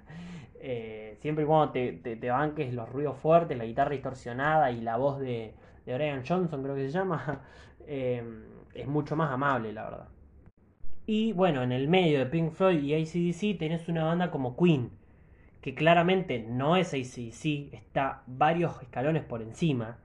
[0.68, 4.98] Eh, siempre y cuando te, te, banques los ruidos fuertes, la guitarra distorsionada y la
[4.98, 5.54] voz de,
[5.86, 7.42] de Brian Johnson creo que se llama,
[7.86, 8.24] eh,
[8.74, 10.08] es mucho más amable, la verdad.
[11.06, 14.90] Y bueno, en el medio de Pink Floyd y ACDC tenés una banda como Queen,
[15.62, 19.98] que claramente no es ACDC, está varios escalones por encima.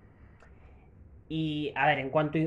[1.29, 2.39] Y a ver, en cuanto...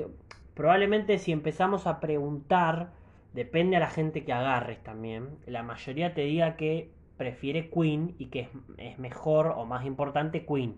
[0.54, 2.92] Probablemente si empezamos a preguntar,
[3.34, 8.28] depende a la gente que agarres también, la mayoría te diga que prefiere Queen y
[8.28, 10.76] que es, mejor o más importante Queen.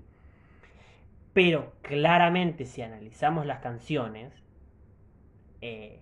[1.34, 4.34] Pero claramente si analizamos las canciones,
[5.62, 6.02] eh,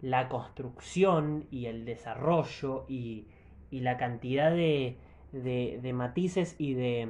[0.00, 3.26] la construcción y el desarrollo y,
[3.70, 4.96] la cantidad de,
[5.32, 7.08] de, matices y de,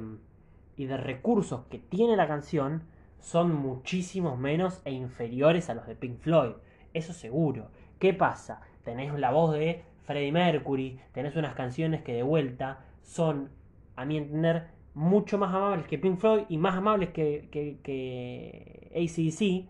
[0.75, 2.83] y de recursos que tiene la canción
[3.19, 6.53] son muchísimos menos e inferiores a los de Pink Floyd.
[6.93, 7.69] Eso seguro.
[7.99, 8.61] ¿Qué pasa?
[8.89, 13.49] Tenés la voz de Freddie Mercury, tenés unas canciones que de vuelta son,
[13.95, 14.63] a mi entender,
[14.95, 19.69] mucho más amables que Pink Floyd y más amables que, que, que ACDC.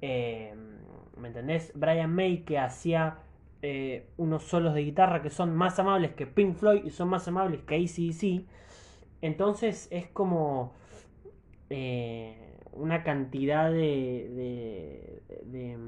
[0.00, 0.54] Eh,
[1.18, 1.72] ¿Me entendés?
[1.74, 3.18] Brian May que hacía
[3.60, 7.28] eh, unos solos de guitarra que son más amables que Pink Floyd y son más
[7.28, 8.46] amables que ACDC.
[9.20, 10.72] Entonces es como
[11.68, 15.78] eh, una cantidad de, de,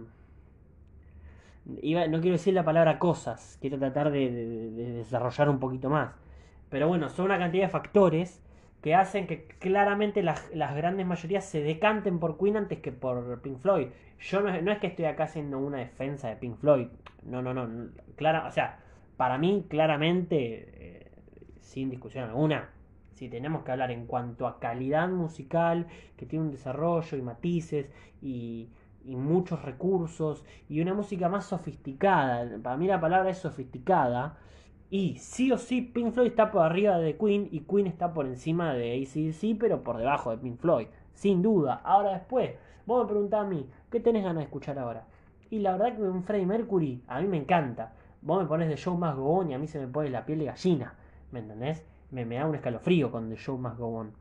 [1.65, 6.13] no quiero decir la palabra cosas, quiero tratar de, desarrollar un poquito más.
[6.69, 8.43] Pero bueno, son una cantidad de factores
[8.83, 13.59] que hacen que claramente las, grandes mayorías se decanten por Queen antes que por Pink
[13.59, 13.89] Floyd.
[14.21, 16.89] Yo no, es que estoy acá haciendo una defensa de Pink Floyd.
[17.25, 17.91] No, no, no.
[18.17, 18.79] Clara, o sea,
[19.17, 21.11] para mí, claramente, eh,
[21.61, 22.71] sin discusión alguna,
[23.15, 27.91] si tenemos que hablar en cuanto a calidad musical, que tiene un desarrollo y matices
[28.23, 28.71] y,
[29.05, 32.59] y muchos recursos y una música más sofisticada.
[32.63, 34.39] Para mí la palabra es sofisticada
[34.91, 38.27] y sí o sí, Pink Floyd está por arriba de Queen y Queen está por
[38.27, 40.89] encima de ACDC, pero por debajo de Pink Floyd.
[41.15, 41.81] Sin duda.
[41.85, 42.53] Ahora después,
[42.87, 45.07] vos me preguntás a mí, ¿qué tenés ganas de escuchar ahora?
[45.49, 47.93] Y la verdad que un Freddie Mercury a mí me encanta.
[48.23, 50.27] Vos me pones de Show Must Go On y a mí se me pone la
[50.27, 50.95] piel de gallina.
[51.31, 51.85] ¿Me entendés?
[52.11, 54.13] Me, me da un escalofrío con The Show Must Go On.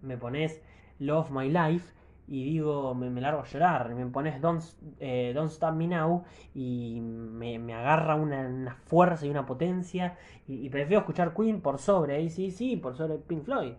[0.00, 0.62] Me pones
[0.98, 1.92] Love My Life
[2.28, 4.62] y digo, me, largo a llorar, me pones Don't,
[5.00, 11.00] eh, Don't Stop Me Now y me, agarra una, fuerza y una potencia y, prefiero
[11.00, 13.72] escuchar Queen por sobre sí por sobre Pink Floyd.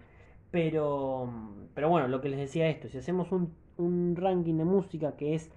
[0.51, 1.29] Pero,
[1.73, 5.33] pero bueno, lo que les decía esto, si hacemos un, un ranking de música que
[5.33, 5.49] es,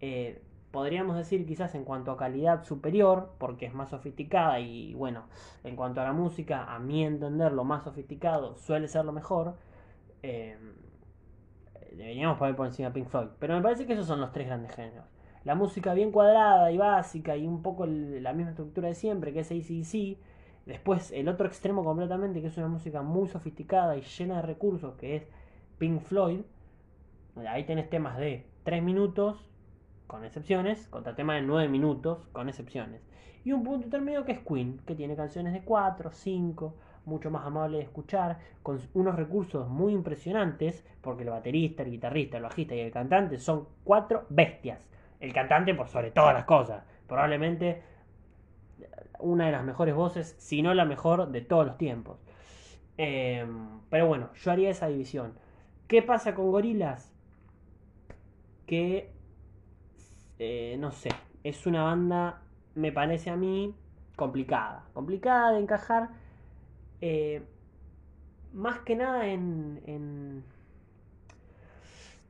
[0.00, 0.42] eh,
[0.72, 5.26] podríamos decir quizás en cuanto a calidad superior, porque es más sofisticada y bueno,
[5.62, 9.54] en cuanto a la música, a mi entender, lo más sofisticado suele ser lo mejor.
[10.22, 10.56] Eh,
[11.96, 13.28] deberíamos poner por encima Pink Floyd.
[13.38, 15.04] Pero me parece que esos son los tres grandes géneros.
[15.44, 19.40] La música bien cuadrada y básica y un poco la misma estructura de siempre, que
[19.40, 20.18] es ACDC.
[20.66, 24.94] Después el otro extremo completamente, que es una música muy sofisticada y llena de recursos,
[24.94, 25.26] que es
[25.78, 26.42] Pink Floyd.
[27.48, 29.44] Ahí tenés temas de 3 minutos,
[30.06, 33.00] con excepciones, contra temas de 9 minutos, con excepciones.
[33.44, 37.46] Y un punto intermedio que es Queen, que tiene canciones de 4, 5, mucho más
[37.46, 42.74] amable de escuchar, con unos recursos muy impresionantes, porque el baterista, el guitarrista, el bajista
[42.74, 44.90] y el cantante son cuatro bestias.
[45.20, 47.82] El cantante por sobre todas las cosas, probablemente
[49.20, 52.18] una de las mejores voces, si no la mejor de todos los tiempos.
[52.96, 55.34] Em, pero bueno, yo haría esa división.
[55.86, 57.12] ¿Qué pasa con Gorilas?
[58.66, 59.12] Que,
[60.38, 61.10] eh, no sé,
[61.44, 62.42] es una banda,
[62.74, 63.74] me parece a mí,
[64.16, 64.84] complicada.
[64.92, 66.10] Complicada de encajar
[67.02, 67.42] eh,
[68.52, 70.44] más que nada en,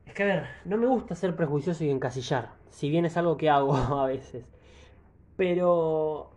[0.07, 3.37] Es que a ver, no me gusta ser prejuicioso y encasillar, si bien es algo
[3.37, 4.45] que hago a veces.
[5.37, 6.31] Pero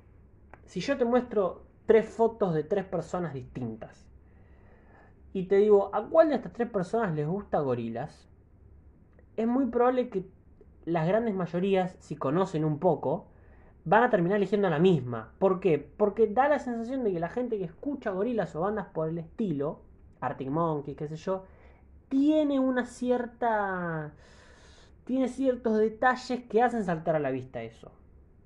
[0.67, 4.07] si yo te muestro tres fotos de tres personas distintas
[5.33, 8.29] y te digo, ¿a cuál de estas tres personas les gusta gorilas?
[9.39, 10.27] Es muy probable que
[10.85, 13.29] las grandes mayorías, si conocen un poco,
[13.87, 15.33] van a terminar eligiendo la misma.
[15.39, 15.79] ¿Por qué?
[15.79, 19.17] Porque da la sensación de que la gente que escucha gorilas o bandas por el
[19.17, 19.81] estilo,
[20.21, 21.45] Arctic Monkeys, qué sé yo,
[22.09, 24.13] tiene una cierta.
[25.05, 27.93] tiene ciertos detalles que hacen saltar a la vista eso.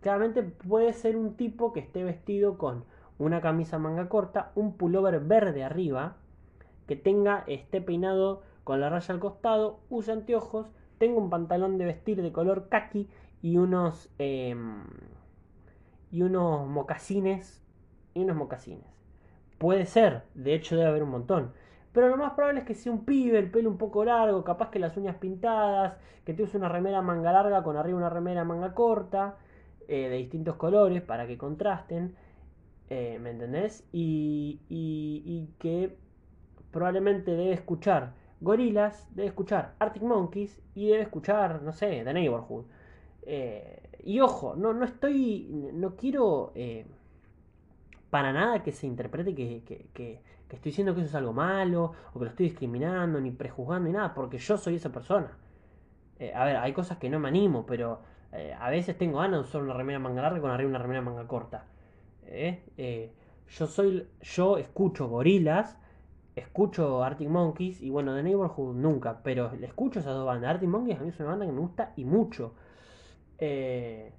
[0.02, 2.84] Claramente puede ser un tipo que esté vestido con
[3.18, 6.16] una camisa manga corta, un pullover verde arriba,
[6.86, 10.66] que tenga, esté peinado con la raya al costado, use anteojos,
[10.98, 13.08] tenga un pantalón de vestir de color khaki
[13.40, 14.10] y unos.
[14.18, 14.84] Em,
[16.10, 17.62] y unos mocasines
[18.14, 18.86] y unos mocasines.
[19.58, 21.52] Puede ser, de hecho debe haber un montón.
[21.92, 24.70] Pero lo más probable es que sea un pibe, el pelo un poco largo, capaz
[24.70, 28.44] que las uñas pintadas, que te use una remera manga larga con arriba una remera
[28.44, 29.36] manga corta,
[29.88, 32.14] eh, de distintos colores para que contrasten,
[32.90, 33.84] eh, ¿me entendés?
[33.92, 35.96] Y, y, y que
[36.70, 42.64] probablemente debe escuchar Gorilas, debe escuchar Arctic Monkeys y debe escuchar, no sé, The Neighborhood.
[43.22, 46.86] Eh, y ojo, no, no estoy, no quiero eh,
[48.10, 52.18] para nada que se interprete que, que, estoy diciendo que eso es algo malo, o
[52.18, 55.36] que lo estoy discriminando, ni prejuzgando, ni nada, porque yo soy esa persona.
[56.18, 58.00] Eh, a ver, hay cosas que no me animo, pero
[58.60, 61.26] a veces tengo ganas de usar una remera manga larga con arriba una remera manga
[61.26, 61.66] corta.
[63.48, 65.78] yo soy, yo escucho gorilas,
[66.36, 70.50] escucho Arctic Monkeys y bueno, The Neighborhood nunca, pero escucho esas dos bandas.
[70.50, 72.54] Arctic Monkeys a mí es una banda que me gusta y mucho.
[73.40, 74.12] Eh,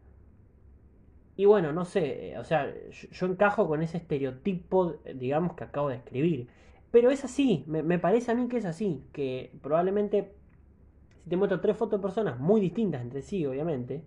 [1.38, 5.96] y bueno, no sé, o sea, yo, encajo con ese estereotipo, digamos, que acabo de
[5.96, 6.48] escribir.
[6.92, 10.34] Pero es así, me, parece a mí que es así, que probablemente,
[11.24, 14.04] si te muestro tres fotos de personas muy distintas entre sí, obviamente,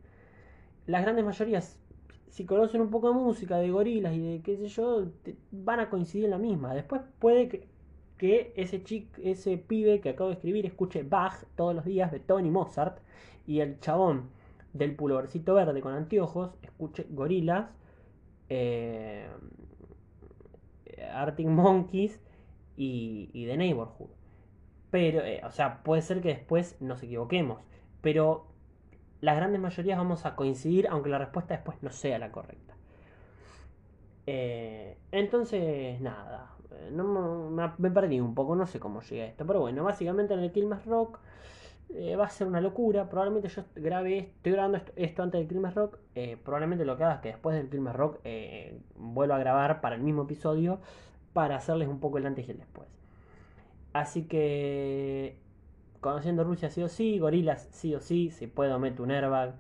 [0.87, 1.81] las grandes mayorías,
[2.29, 5.07] si conocen un poco de música, de gorilas y de qué sé yo,
[5.51, 6.75] van a coincidir en la misma.
[6.75, 7.69] Después puede que,
[8.19, 12.47] que ese, chico, ese pibe que acabo de escribir escuche Bach todos los días, Beethoven
[12.47, 12.99] y Mozart,
[13.47, 14.29] y el chabón
[14.75, 17.71] del pulvercito verde con anteojos, escuche Gorilas,
[18.51, 19.29] eh,
[21.13, 22.21] Arctic Monkeys
[22.77, 24.11] y, y The Neighborhood.
[24.91, 27.61] Pero, eh, o sea, puede ser que después nos equivoquemos,
[28.01, 28.47] pero
[29.21, 32.75] las grandes mayorías vamos a coincidir, aunque la respuesta después no sea la correcta.
[34.27, 36.51] Eh, entonces, nada,
[36.91, 40.35] no, me, me, perdí un poco, no sé cómo llegué a esto, pero bueno, básicamente
[40.35, 41.19] en el Kilmes Rock
[41.91, 43.09] eh, va a ser una locura.
[43.09, 45.99] Probablemente yo grabe, estoy grabando esto, antes del Clima Rock.
[46.15, 49.81] Eh, probablemente lo que haga es que después del Clima Rock eh, vuelva a grabar
[49.81, 50.81] para el mismo episodio
[51.33, 52.89] para hacerles un poco el antes y el después.
[53.93, 55.39] Así que,
[56.01, 59.55] conociendo Rusia sí o sí, Gorilas sí o sí, si puedo meto un airbag.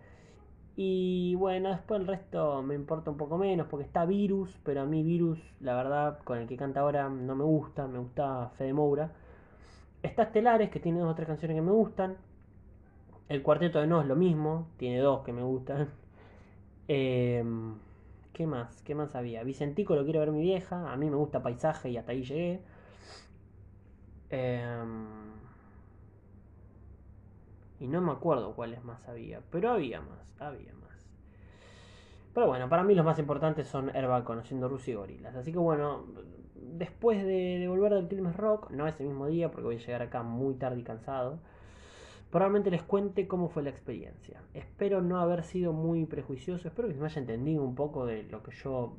[0.76, 4.84] Y bueno, después el resto me importa un poco menos porque está Virus, pero a
[4.86, 8.72] mí Virus, la verdad, con el que canta ahora no me gusta, me gusta Fede
[8.72, 9.12] Moura.
[10.04, 12.18] Está Estelares, que tiene dos o tres canciones que me gustan.
[13.30, 15.88] El cuarteto de No es lo mismo, tiene dos que me gustan.
[16.88, 17.76] Em,
[18.34, 18.82] ¿Qué más?
[18.82, 19.42] ¿Qué más había?
[19.42, 20.92] Vicentico lo quiero ver mi vieja.
[20.92, 22.60] A mí me gusta paisaje y hasta ahí llegué.
[24.28, 25.06] Em,
[27.80, 29.40] y no me acuerdo cuáles más había.
[29.50, 31.08] Pero había más, había más.
[32.34, 35.34] Pero bueno, para mí los más importantes son Herba conociendo Rusia y Gorilas.
[35.34, 36.04] Así que bueno,
[36.72, 40.22] después de, volver del Quilmes Rock, no ese mismo día porque voy a llegar acá
[40.22, 41.38] muy tarde y cansado,
[42.30, 44.40] probablemente les cuente cómo fue la experiencia.
[44.54, 48.24] Espero no haber sido muy prejuicioso, espero que se me haya entendido un poco de
[48.24, 48.96] lo que yo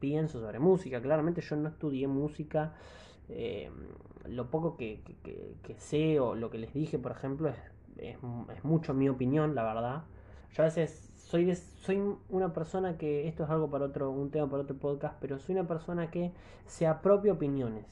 [0.00, 1.00] pienso sobre música.
[1.00, 2.74] Claramente yo no estudié música,
[3.28, 3.70] eh,
[4.26, 5.00] lo poco que,
[5.76, 7.56] sé o lo que les dije, por ejemplo, es,
[7.96, 10.04] es mucho mi opinión, la verdad.
[10.52, 14.48] Yo a veces soy, soy una persona que, esto es algo para otro, un tema
[14.48, 16.32] para otro podcast, pero soy una persona que
[16.64, 17.84] se apropia opiniones.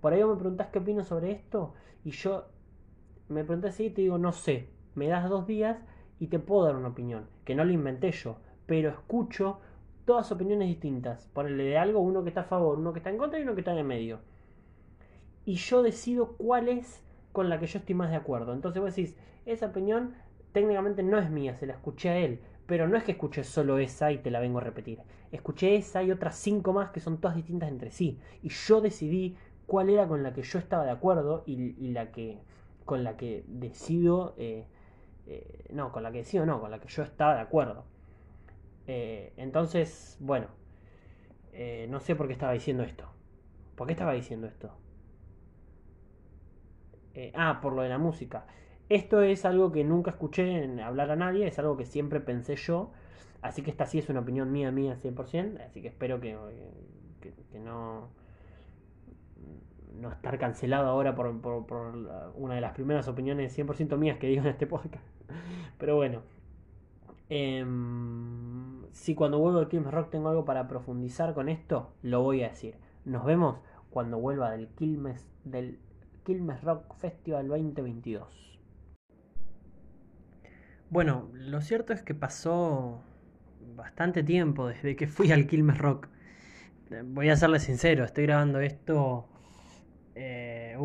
[0.00, 1.74] Por ahí me preguntás qué opino sobre esto
[2.04, 2.44] y yo
[3.28, 5.78] me pregunté así y te digo, no sé, me das dos días
[6.20, 8.36] y te puedo dar una opinión, que no lo inventé yo,
[8.66, 9.58] pero escucho
[10.04, 11.26] todas opiniones distintas.
[11.32, 13.54] Ponerle de algo, uno que está a favor, uno que está en contra y uno
[13.54, 14.20] que está en el medio.
[15.44, 17.02] Y yo decido cuál es
[17.32, 18.52] con la que yo estoy más de acuerdo.
[18.52, 20.14] Entonces vos decís, esa opinión
[20.54, 22.40] técnicamente no es mía, se la escuché a él.
[22.66, 25.00] Pero no es que escuché solo esa y te la vengo a repetir.
[25.32, 28.18] Escuché esa y otras cinco más que son todas distintas entre sí.
[28.42, 29.36] Y yo decidí
[29.66, 32.38] cuál era con la que yo estaba de acuerdo y, la que
[32.84, 34.66] con la que decido eh,
[35.26, 37.84] eh, no con la que decido no con la que yo estaba de acuerdo
[38.86, 40.48] eh, entonces bueno
[41.88, 43.08] no sé por qué estaba diciendo esto
[43.74, 44.76] por qué estaba diciendo esto
[47.34, 48.44] ah por lo de la música
[48.88, 52.90] esto es algo que nunca escuché hablar a nadie, es algo que siempre pensé yo,
[53.40, 56.36] así que esta sí es una opinión mía, mía 100%, así que espero que,
[57.64, 58.08] no,
[59.98, 61.28] no estar cancelado ahora por,
[62.34, 65.04] una de las primeras opiniones 100% mías que digo en este podcast.
[65.78, 66.20] Pero bueno,
[67.30, 72.42] em, si cuando vuelvo al Quilmes Rock tengo algo para profundizar con esto, lo voy
[72.42, 72.76] a decir.
[73.06, 73.56] Nos vemos
[73.90, 75.78] cuando vuelva del Quilmes, del
[76.24, 78.43] Quilmes Rock Festival 2022.
[80.90, 83.02] Bueno, lo cierto es que pasó
[83.76, 86.08] bastante tiempo desde que fui al Quilmes Rock.
[87.06, 89.28] Voy a serle sincero, estoy grabando esto.
[90.14, 90.76] Eh,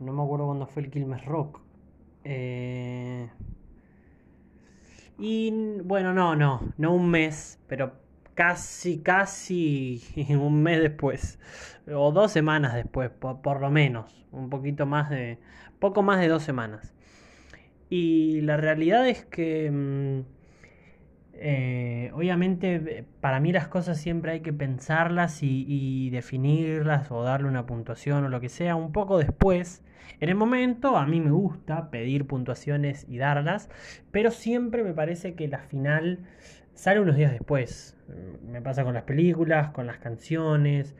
[0.00, 1.60] no me acuerdo cuándo fue el Quilmes Rock.
[2.24, 3.28] Eh,
[5.18, 5.50] y
[5.84, 7.94] bueno, no, no, no un mes, pero
[8.34, 11.38] casi, casi un mes después.
[11.92, 14.26] O dos semanas después, por lo menos.
[14.32, 15.38] Un poquito más de.
[15.78, 16.93] Poco más de dos semanas.
[17.90, 20.22] Y la realidad es que mm,
[21.36, 27.66] Eh, obviamente, para mí las cosas siempre hay que pensarlas y, definirlas o darle una
[27.66, 29.82] puntuación o lo que sea un poco después.
[30.20, 33.68] En el momento a mí me gusta pedir puntuaciones y darlas,
[34.12, 36.20] pero siempre me parece que la final
[36.74, 37.96] sale unos días después.
[38.46, 40.94] Me pasa con las películas, con las canciones.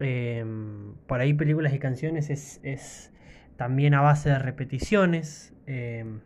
[0.00, 3.12] Em, por ahí películas y canciones es,
[3.56, 5.51] también a base de repeticiones.
[5.66, 6.20] Em,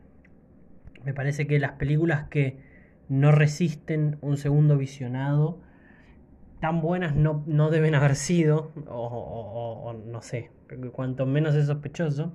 [1.04, 2.56] me parece que las películas que
[3.08, 5.60] no resisten un segundo visionado,
[6.60, 10.50] tan buenas no, deben haber sido, o, no sé,
[10.92, 12.32] cuanto menos es sospechoso.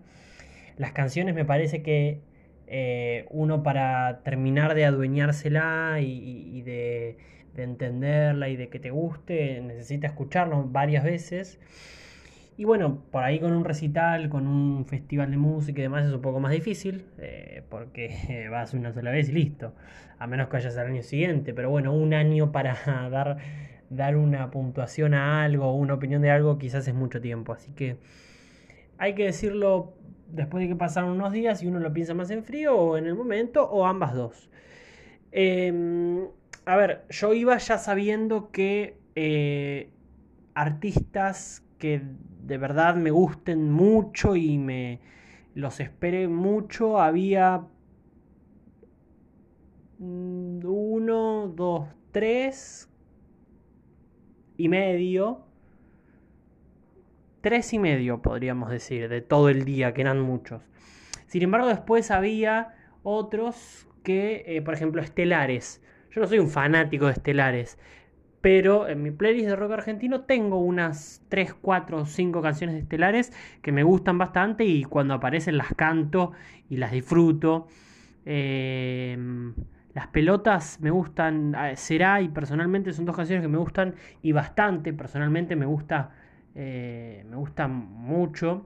[0.78, 2.22] Las canciones me parece que
[2.68, 7.18] eh, uno para terminar de adueñársela y, de,
[7.56, 11.60] de, entenderla y de que te guste, necesita escucharlo varias veces.
[12.58, 16.14] Y bueno, por ahí con un recital, con un festival de música y demás es
[16.14, 19.74] un poco más difícil, eh, porque vas una sola vez y listo,
[20.20, 22.76] a menos que vayas al año siguiente, pero bueno, un año para
[23.12, 23.38] dar,
[23.90, 27.98] dar una puntuación a algo una opinión de algo quizás es mucho tiempo, así que
[28.98, 29.94] hay que decirlo
[30.28, 33.08] después de que pasaron unos días y uno lo piensa más en frío o en
[33.08, 34.50] el momento o ambas dos.
[35.32, 36.28] Em,
[36.66, 39.90] a ver, yo iba ya sabiendo que eh,
[40.54, 42.02] artistas que
[42.46, 45.00] de verdad me gusten mucho y me
[45.54, 47.00] los esperé mucho.
[47.00, 47.68] Había
[50.00, 52.90] uno, dos, tres
[54.58, 55.46] y medio.
[57.42, 60.62] Tres y medio, podríamos decir, de todo el día, que eran muchos.
[61.26, 65.82] Sin embargo, después había otros que, eh, por ejemplo, estelares.
[66.12, 67.80] Yo no soy un fanático de estelares,
[68.42, 73.32] pero en mi playlist de rock argentino tengo unas 3, 4 o 5 canciones estelares
[73.62, 76.32] que me gustan bastante y cuando aparecen las canto
[76.70, 77.68] y las disfruto.
[78.26, 79.54] Em,
[79.94, 84.32] las pelotas me gustan, ah, será y personalmente son dos canciones que me gustan y
[84.32, 86.12] bastante, personalmente me gusta,
[86.56, 88.66] eh, me gustan mucho.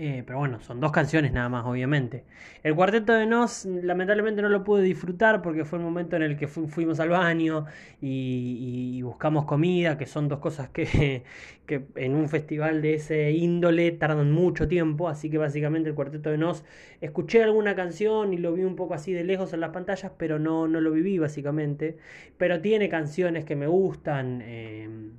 [0.00, 2.24] Eh, pero bueno, son dos canciones nada más, obviamente.
[2.62, 6.36] El cuarteto de Nos, lamentablemente no lo pude disfrutar porque fue el momento en el
[6.36, 7.64] que fuimos al baño
[8.00, 11.24] y, buscamos comida, que son dos cosas que,
[11.66, 15.08] que, en un festival de ese índole tardan mucho tiempo.
[15.08, 16.64] Así que básicamente el cuarteto de Nos,
[17.00, 20.38] escuché alguna canción y lo vi un poco así de lejos en las pantallas, pero
[20.38, 21.96] no, no lo viví básicamente.
[22.36, 24.42] Pero tiene canciones que me gustan.
[24.44, 25.10] Eh,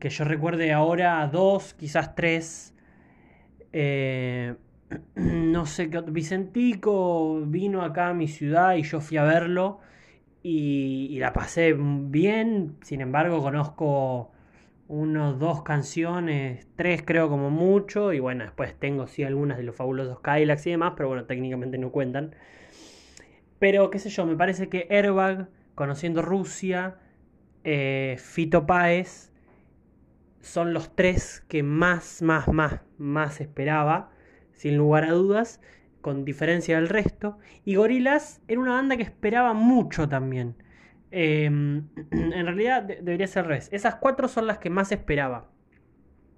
[0.00, 2.69] que yo recuerde ahora dos, quizás tres.
[3.72, 4.54] Eh,
[5.14, 9.80] no sé qué Vicentico vino acá a mi ciudad y yo fui a verlo
[10.42, 12.76] y, la pasé bien.
[12.82, 14.32] Sin embargo, conozco
[14.88, 18.12] unos dos canciones, tres creo como mucho.
[18.12, 21.78] Y bueno, después tengo sí algunas de los fabulosos Kylax y demás, pero bueno, técnicamente
[21.78, 22.34] no cuentan.
[23.58, 26.96] Pero qué sé yo, me parece que Airbag, conociendo Rusia,
[27.64, 29.30] eh, Fito Páez
[30.40, 34.10] son los tres que más, más, más, más esperaba,
[34.52, 35.60] sin lugar a dudas,
[36.00, 37.38] con diferencia del resto.
[37.64, 40.56] Y Gorilas era una banda que esperaba mucho también.
[41.10, 43.68] Em, en realidad debería ser res.
[43.72, 45.48] Esas cuatro son las que más esperaba.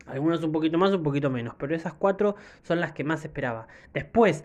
[0.07, 3.69] Algunas un poquito más, un poquito menos, pero esas cuatro son las que más esperaba.
[3.93, 4.45] Después,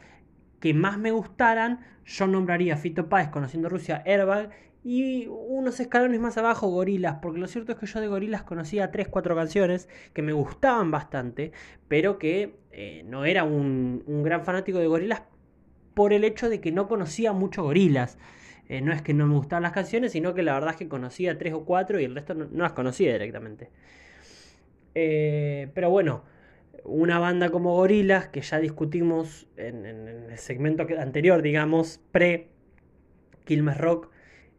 [0.59, 4.51] que más me gustaran, yo nombraría Fito Páez, conociendo Rusia, Airbag
[4.83, 8.91] y unos escalones más abajo Gorilas, porque lo cierto es que yo de Gorilas conocía
[8.91, 11.51] 3, 4 canciones que me gustaban bastante,
[11.87, 15.23] pero que eh, no era un, gran fanático de Gorilas
[15.93, 18.17] por el hecho de que no conocía mucho Gorilas.
[18.69, 20.87] Eh, no es que no me gustaban las canciones, sino que la verdad es que
[20.87, 23.71] conocía 3 o 4 y el resto no, las conocía directamente.
[24.93, 26.23] Eh, pero bueno,
[26.83, 32.49] una banda como Gorilas, que ya discutimos en, el segmento anterior, digamos, pre
[33.45, 34.09] Quilmes Rock,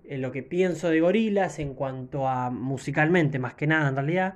[0.08, 4.34] en lo que pienso de gorilas en cuanto a musicalmente, más que nada en realidad.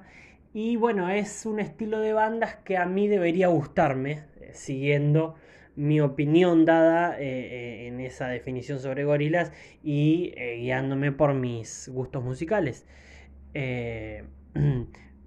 [0.53, 5.35] Y bueno, es un estilo de bandas que a mí debería gustarme, eh, siguiendo
[5.75, 9.51] mi opinión dada eh, eh, en esa definición sobre gorilas
[9.83, 12.87] y guiándome por mis gustos musicales.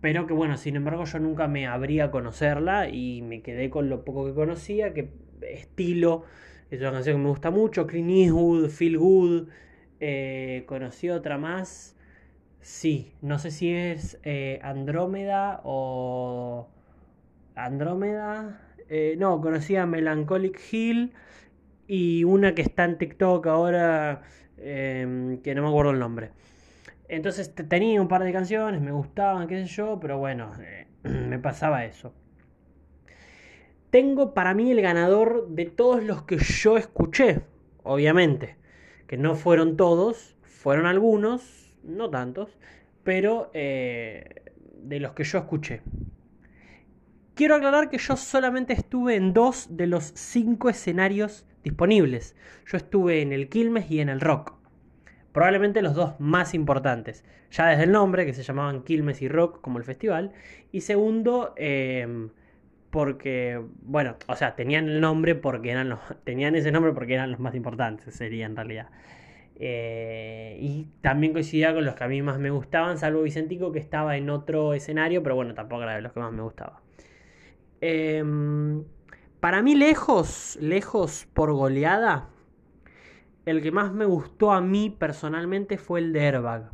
[0.02, 3.90] pero que bueno, sin embargo yo nunca me abría a conocerla y me quedé con
[3.90, 5.10] lo poco que conocía, que
[5.42, 6.24] estilo,
[6.70, 9.48] es una canción que me gusta mucho, Clean Eastwood, Feel Good,
[10.00, 11.96] eh, conocí otra más.
[12.62, 16.68] Sí, no sé si es eh, Andrómeda o.
[17.56, 18.62] Andrómeda.
[18.90, 21.14] Eh, no, conocí a Melancholic Hill
[21.88, 24.24] y una que está en TikTok ahora
[24.58, 26.32] em, que no me acuerdo el nombre.
[27.08, 30.52] Entonces tenía un par de canciones, me gustaban, qué sé yo, pero bueno,
[31.04, 32.14] me pasaba eso.
[33.92, 37.42] Tengo para mí el ganador de todos los que yo escuché,
[37.84, 38.58] obviamente
[39.08, 42.58] que no fueron todos, fueron algunos, no tantos,
[43.04, 44.44] pero eh,
[44.78, 45.82] de los que yo escuché.
[47.36, 52.36] Quiero aclarar que yo solamente estuve en dos de los cinco escenarios disponibles.
[52.66, 54.54] Yo estuve en el Quilmes y en el Rock.
[55.34, 57.26] Probablemente los dos más importantes.
[57.52, 60.32] Ya desde el nombre, que se llamaban Quilmes y Rock, como el festival.
[60.72, 62.30] Y segundo, em,
[62.96, 66.00] porque, bueno, o sea, tenían el nombre porque eran los.
[66.24, 68.88] Tenían ese nombre porque eran los más importantes, sería en realidad.
[69.58, 73.80] Eh, y también coincidía con los que a mí más me gustaban, salvo Vicentico que
[73.80, 76.82] estaba en otro escenario, pero bueno, tampoco era de los que más me gustaba.
[77.82, 78.86] Em,
[79.42, 82.30] para mí lejos, lejos por goleada,
[83.46, 86.72] el que más me gustó a mí personalmente fue el de Airbag.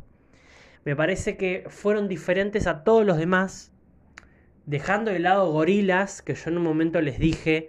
[0.84, 3.71] Me parece que fueron diferentes a todos los demás,
[4.66, 7.68] dejando de lado gorilas, que yo en un momento les dije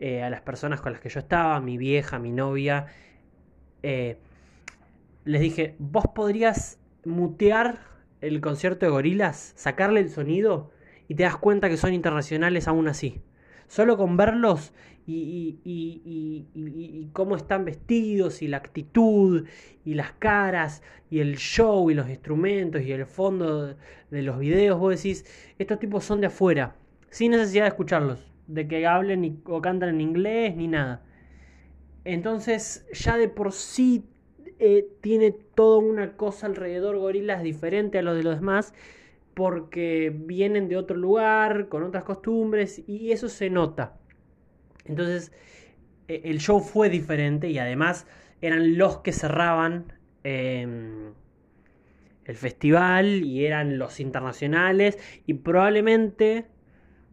[0.00, 2.86] eh, a las personas con las que yo estaba, mi vieja, mi novia,
[3.82, 4.18] eh,
[5.24, 7.80] les dije, vos podrías mutear
[8.20, 10.70] el concierto de gorilas, sacarle el sonido
[11.08, 13.22] y te das cuenta que son internacionales aún así.
[13.68, 14.72] Solo con verlos
[15.12, 19.46] y, cómo están vestidos y la actitud
[19.84, 23.74] y las caras y el show y los instrumentos y el fondo
[24.10, 25.24] de los videos, vos decís,
[25.58, 26.76] estos tipos son de afuera,
[27.10, 31.04] sin necesidad de escucharlos, de que hablen o cantan en inglés ni nada.
[32.04, 34.04] Entonces ya de por sí
[34.58, 38.72] eh, tiene toda una cosa alrededor gorilas diferente a lo de los demás
[39.34, 43.96] porque vienen de otro lugar, con otras costumbres, y eso se nota.
[44.84, 45.32] Entonces,
[46.08, 48.06] e, el show fue diferente y además
[48.40, 49.92] eran los que cerraban
[50.24, 51.12] em,
[52.24, 56.46] el festival y eran los internacionales y probablemente,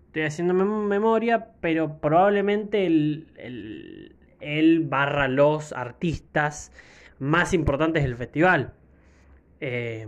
[0.08, 6.72] estoy haciendo memoria, pero probablemente el, barra los artistas
[7.20, 8.74] más importantes del festival.
[9.60, 10.08] Eh,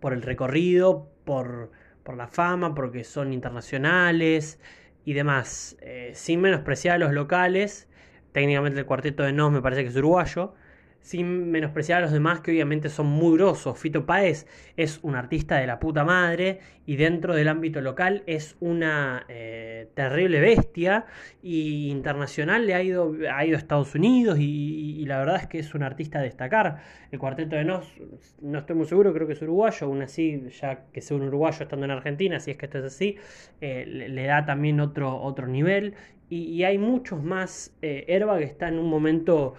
[0.00, 1.70] por el recorrido, por,
[2.02, 4.58] por la fama, porque son internacionales
[5.04, 5.76] y demás.
[5.80, 7.88] Eh, sin menospreciar a los locales,
[8.32, 10.54] técnicamente el cuarteto de Nos me parece que es uruguayo,
[11.02, 13.78] sin menospreciar a los demás que obviamente son muy grosos.
[13.78, 14.46] Fito Páez
[14.76, 19.88] es un artista de la puta madre y dentro del ámbito local es una eh,
[19.94, 21.06] terrible bestia
[21.42, 25.58] y internacional le ha ido, ha ido a Estados Unidos y, la verdad es que
[25.58, 26.80] es un artista a destacar.
[27.10, 27.92] El cuarteto de Nos,
[28.40, 31.64] no estoy muy seguro, creo que es uruguayo, aún así, ya que sea un uruguayo
[31.64, 33.16] estando en Argentina, si es que esto es así,
[33.60, 35.94] eh, le, da también otro, otro nivel
[36.32, 37.76] y, hay muchos más.
[37.82, 39.54] Eh, Herba que está en un momento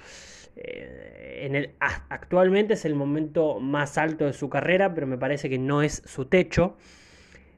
[0.56, 5.58] en el, actualmente es el momento más alto de su carrera, pero me parece que
[5.58, 6.78] no es su techo.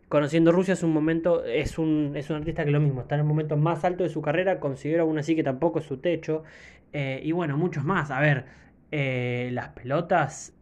[0.07, 3.21] Conociendo Rusia es un momento, es un, es un artista que lo mismo, está en
[3.21, 6.43] el momento más alto de su carrera, considero aún así que tampoco es su techo.
[6.93, 8.11] Eh, y bueno, muchos más.
[8.11, 8.45] A ver,
[8.91, 10.55] eh, las pelotas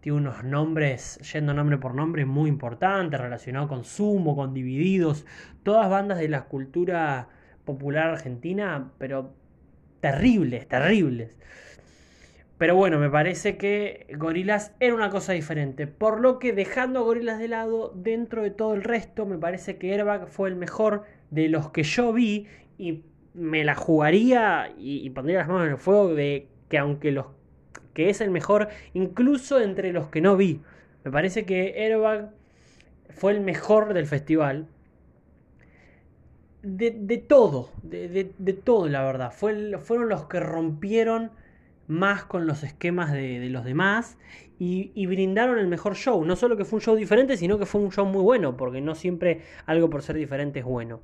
[0.00, 5.24] tiene unos nombres, yendo nombre por nombre, muy importantes, relacionados con Sumo, con Divididos,
[5.62, 7.28] todas bandas de la cultura
[7.64, 9.32] popular argentina, pero
[10.02, 11.38] terribles, terribles.
[12.58, 15.86] Pero bueno, me parece que Gorilas era una cosa diferente.
[15.86, 19.78] Por lo que dejando a Gorilas de lado, dentro de todo el resto, me parece
[19.78, 22.46] que Airbag fue el mejor de los que yo vi.
[22.78, 27.26] Y me la jugaría y, pondría las manos en el fuego de que aunque los
[27.94, 30.62] que es el mejor, incluso entre los que no vi.
[31.04, 32.30] Me parece que Airbag
[33.10, 34.66] fue el mejor del festival
[36.62, 39.32] de, todo, de, todo, la verdad.
[39.32, 41.30] fueron los que rompieron
[41.88, 44.16] más con los esquemas de, los demás
[44.58, 46.24] y, brindaron el mejor show.
[46.24, 48.80] No solo que fue un show diferente, sino que fue un show muy bueno, porque
[48.80, 51.00] no siempre algo por ser diferente es bueno.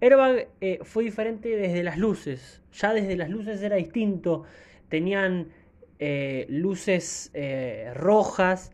[0.00, 2.62] Airbag eh, fue diferente desde las luces.
[2.72, 4.44] Ya desde las luces era distinto.
[4.88, 5.48] Tenían
[5.98, 8.72] eh, luces eh, rojas,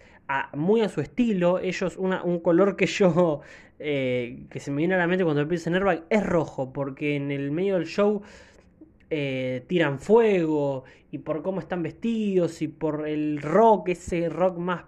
[0.54, 1.58] muy a su estilo.
[1.58, 3.40] Ellos, un color que yo
[3.84, 7.32] eh, que se me viene a la mente cuando pienso en es rojo, porque en
[7.32, 8.22] el medio del show
[9.10, 14.84] eh, tiran fuego y por cómo están vestidos y por el rock, ese rock más,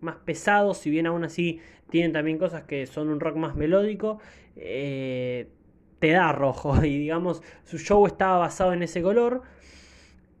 [0.00, 1.60] más pesado, si bien aún así
[1.90, 4.20] tienen también cosas que son un rock más melódico,
[4.56, 5.48] eh,
[5.98, 9.42] te da rojo y digamos su show estaba basado en ese color.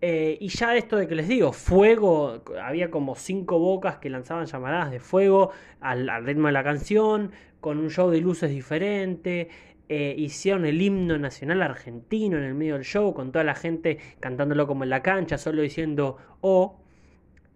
[0.00, 4.90] y ya esto de que les digo, fuego, había como cinco bocas que lanzaban llamaradas
[4.90, 7.30] de fuego al ritmo de la canción,
[7.64, 9.48] con un show de luces diferente.
[9.88, 13.96] Eh, hicieron el himno nacional argentino en el medio del show, con toda la gente
[14.20, 16.78] cantándolo como en la cancha, solo diciendo O.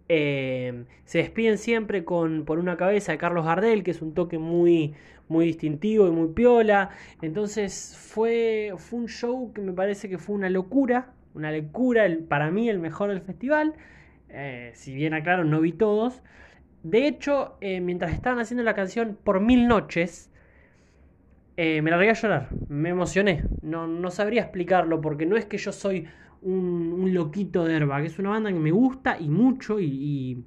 [0.07, 4.39] Eh, se despiden siempre con por una cabeza de Carlos Gardel, que es un toque
[4.39, 4.95] muy,
[5.27, 6.89] muy distintivo y muy piola.
[7.21, 12.49] Entonces fue, fue un show que me parece que fue una locura, una locura, para
[12.49, 13.75] mí el mejor del festival.
[14.29, 16.23] Eh, si bien aclaro, no vi todos.
[16.83, 20.31] De hecho, eh, mientras estaban haciendo la canción Por Mil Noches,
[21.57, 23.45] eh, me largué a llorar, me emocioné.
[23.61, 26.07] No, no, sabría explicarlo porque no es que yo soy
[26.41, 30.45] un, loquito de que es una banda que me gusta y mucho y,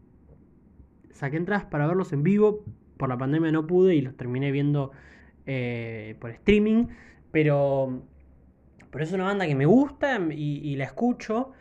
[1.11, 2.65] saqué entradas para verlos en vivo.
[2.97, 4.93] Por la pandemia no pude y los terminé viendo
[6.21, 6.87] por streaming,
[7.33, 8.05] pero,
[8.91, 11.53] pero es una banda que me gusta y la escucho.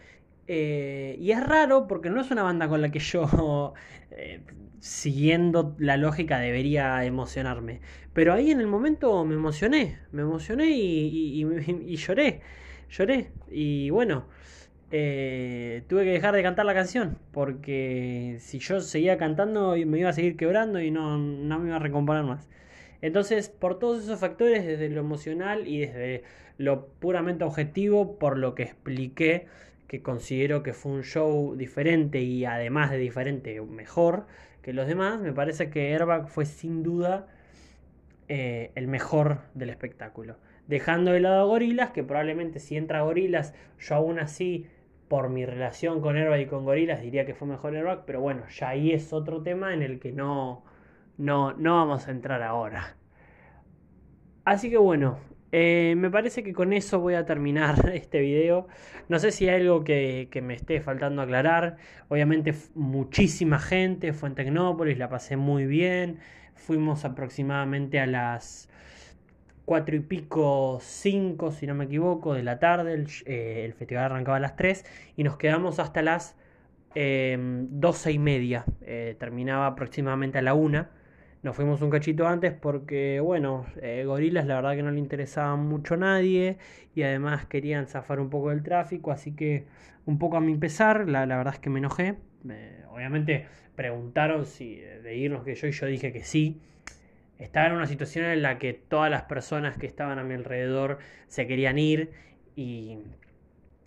[0.54, 3.74] Eh, y es raro porque no es una banda con la que yo,
[4.12, 4.42] eh,
[4.80, 7.80] siguiendo la lógica, debería emocionarme.
[8.12, 12.42] Pero ahí en el momento me emocioné, me emocioné y, lloré,
[12.90, 13.32] lloré.
[13.50, 14.26] Y bueno,
[14.92, 20.10] eh, tuve que dejar de cantar la canción porque si yo seguía cantando me iba
[20.10, 22.50] a seguir quebrando y no, no me iba a recomponer más.
[23.02, 26.24] Entonces, por todos esos factores, desde lo emocional y desde
[26.58, 29.48] lo puramente objetivo, por lo que expliqué,
[29.92, 34.26] que considero que fue un show diferente y además de diferente, mejor
[34.62, 37.28] que los demás, me parece que Airbag fue sin duda
[38.30, 40.38] eh, el mejor del espectáculo.
[40.66, 44.66] Dejando de lado a Gorilas, que probablemente si entra Gorilas, yo aún así,
[45.10, 48.44] por mi relación con Airbag y con Gorilas, diría que fue mejor Airbag, pero bueno,
[48.48, 50.64] ya ahí es otro tema en el que no,
[51.18, 52.96] no, no vamos a entrar ahora.
[54.46, 55.18] Así que bueno,
[55.52, 58.68] eh, me parece que con eso voy a terminar este video.
[59.10, 61.78] No sé si hay algo que, me esté faltando aclarar.
[62.10, 66.20] Obviamente muchísima gente fue en Tecnópolis, la pasé muy bien.
[66.56, 68.70] Fuimos aproximadamente a las
[69.66, 72.94] cuatro y pico, cinco, si no me equivoco, de la tarde.
[72.94, 74.86] El, eh, festival arrancaba a las 3
[75.18, 76.36] y nos quedamos hasta las
[76.96, 77.38] eh,
[77.70, 78.66] doce y media.
[79.20, 80.92] terminaba aproximadamente a la una.
[81.44, 85.56] Nos fuimos un cachito antes porque, bueno, eh, Gorilas la verdad que no le interesaba
[85.56, 86.58] mucho a nadie
[86.94, 89.66] y además querían zafar un poco del tráfico, así que
[90.06, 92.16] un poco a mi pesar, la, verdad es que me enojé.
[92.92, 96.62] obviamente preguntaron si de irnos que yo y yo dije que sí.
[97.40, 101.00] Estaba en una situación en la que todas las personas que estaban a mi alrededor
[101.28, 102.12] se querían ir
[102.56, 103.00] y,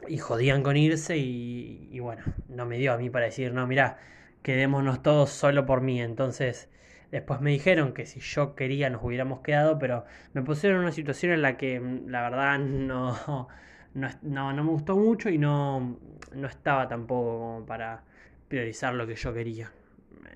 [0.08, 3.64] y jodían con irse y, y bueno, no me dio a mí para decir, no,
[3.68, 3.98] mira,
[4.42, 6.02] quedémonos todos solo por mí.
[6.02, 6.68] Entonces
[7.14, 10.90] Después me dijeron que si yo quería nos hubiéramos quedado, pero me pusieron en una
[10.90, 13.48] situación en la que mm, la verdad no,
[13.94, 15.96] no, me gustó mucho y no,
[16.32, 18.02] no estaba tampoco como para
[18.48, 19.70] priorizar lo que yo quería.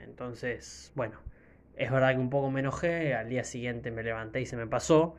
[0.05, 1.19] Entonces, bueno,
[1.77, 4.69] es verdad que un poco me enojé, al día siguiente me levanté y se me
[4.69, 5.17] pasó.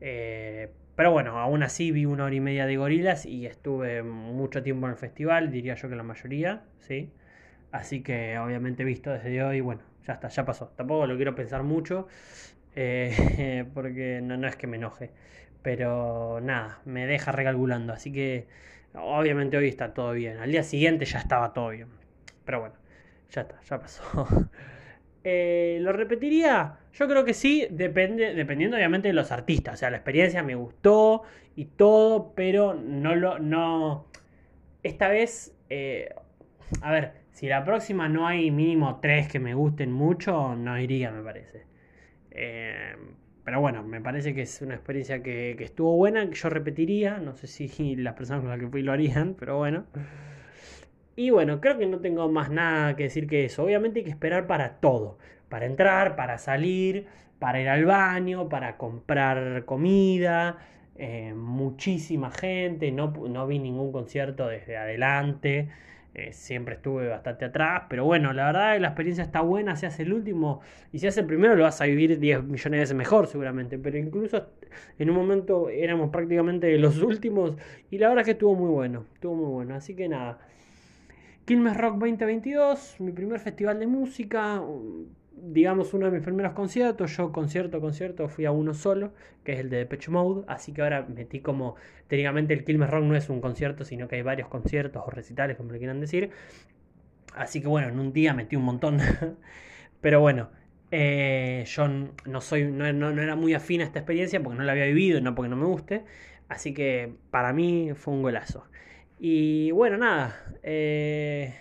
[0.00, 4.64] Eh, pero bueno, aún así vi una hora y media de gorilas y estuve mucho
[4.64, 7.12] tiempo en el festival, diría yo que la mayoría, ¿sí?
[7.70, 10.72] Así que obviamente visto desde hoy, bueno, ya está, ya pasó.
[10.74, 12.08] Tampoco lo quiero pensar mucho,
[12.74, 15.10] eh, porque no, no es que me enoje.
[15.62, 17.92] Pero nada, me deja recalculando.
[17.92, 18.48] Así que
[18.94, 20.38] obviamente hoy está todo bien.
[20.38, 21.88] Al día siguiente ya estaba todo bien.
[22.44, 22.74] Pero bueno,
[23.30, 24.26] ya está, ya pasó.
[25.24, 26.78] Eh, ¿Lo repetiría?
[26.94, 29.74] Yo creo que sí, depende, dependiendo obviamente de los artistas.
[29.74, 31.22] O sea, la experiencia me gustó
[31.56, 33.38] y todo, pero no lo.
[33.38, 34.06] no.
[34.82, 35.54] Esta vez.
[35.68, 36.14] Eh,
[36.80, 41.12] a ver, si la próxima no hay mínimo tres que me gusten mucho, no iría,
[41.12, 41.66] me parece.
[42.32, 42.96] Eh,
[43.44, 47.18] pero bueno, me parece que es una experiencia que, estuvo buena, que yo repetiría.
[47.18, 49.84] No sé si las personas con las que fui lo harían, pero bueno.
[51.14, 53.62] Y bueno, creo que no tengo más nada que decir que eso.
[53.62, 55.18] Obviamente hay que esperar para todo.
[55.48, 57.06] Para entrar, para salir,
[57.38, 60.58] para ir al baño, para comprar comida.
[60.96, 62.90] Eh, muchísima gente.
[62.90, 65.68] No, no vi ningún concierto desde adelante.
[66.14, 70.02] Eh, siempre estuve bastante atrás, pero bueno, la verdad la experiencia está buena, si hace
[70.02, 72.96] el último y si hace el primero lo vas a vivir 10 millones de veces
[72.96, 74.48] mejor seguramente, pero incluso
[74.98, 77.56] en un momento éramos prácticamente los últimos
[77.90, 80.38] y la verdad es que estuvo muy bueno, estuvo muy bueno, así que nada.
[81.44, 84.62] Quilmes Rock 2022, mi primer festival de música,
[85.42, 87.16] digamos, uno de mis primeros conciertos.
[87.16, 89.12] Yo, concierto, concierto, fui a uno solo,
[89.44, 90.44] que es el de Depeche Mode.
[90.48, 91.76] Así que ahora metí como.
[92.08, 95.56] Técnicamente, el Quilmes Rock no es un concierto, sino que hay varios conciertos o recitales,
[95.56, 96.30] como le quieran decir.
[97.34, 98.98] Así que bueno, en un día metí un montón.
[100.00, 100.50] Pero bueno,
[100.90, 104.72] eh, yo no, soy, no, no, era muy afín a esta experiencia porque no la
[104.72, 106.04] había vivido, no porque no me guste.
[106.48, 108.64] Así que para mí fue un golazo.
[109.18, 110.36] Y bueno, nada.
[110.62, 111.54] Eh,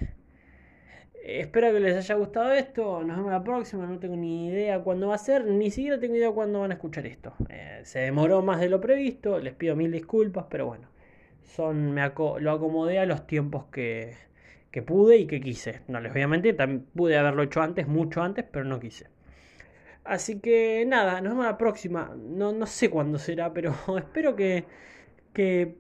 [1.30, 3.04] Espero que les haya gustado esto.
[3.04, 3.86] Nos vemos la próxima.
[3.86, 5.44] No tengo ni idea cuándo va a ser.
[5.44, 7.34] Ni siquiera tengo idea cuándo van a escuchar esto.
[7.50, 9.38] Eh, se demoró más de lo previsto.
[9.38, 10.46] Les pido mil disculpas.
[10.50, 10.88] Pero bueno.
[11.42, 14.14] Son, me lo acomodé a los tiempos que,
[14.72, 15.82] que pude y que quise.
[15.90, 16.56] No les voy a mentir.
[16.56, 18.46] También pude haberlo hecho antes, mucho antes.
[18.50, 19.08] Pero no quise.
[20.06, 21.20] Así que nada.
[21.20, 22.16] Nos vemos la próxima.
[22.18, 23.52] No, no sé cuándo será.
[23.52, 24.64] Pero espero que,
[25.34, 25.76] que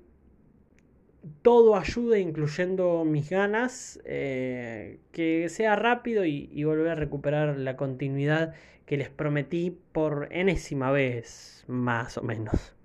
[1.41, 7.75] todo ayude, incluyendo mis ganas, eh, que sea rápido y, y, volver a recuperar la
[7.77, 8.53] continuidad
[8.85, 12.76] que les prometí por enésima vez, más o menos.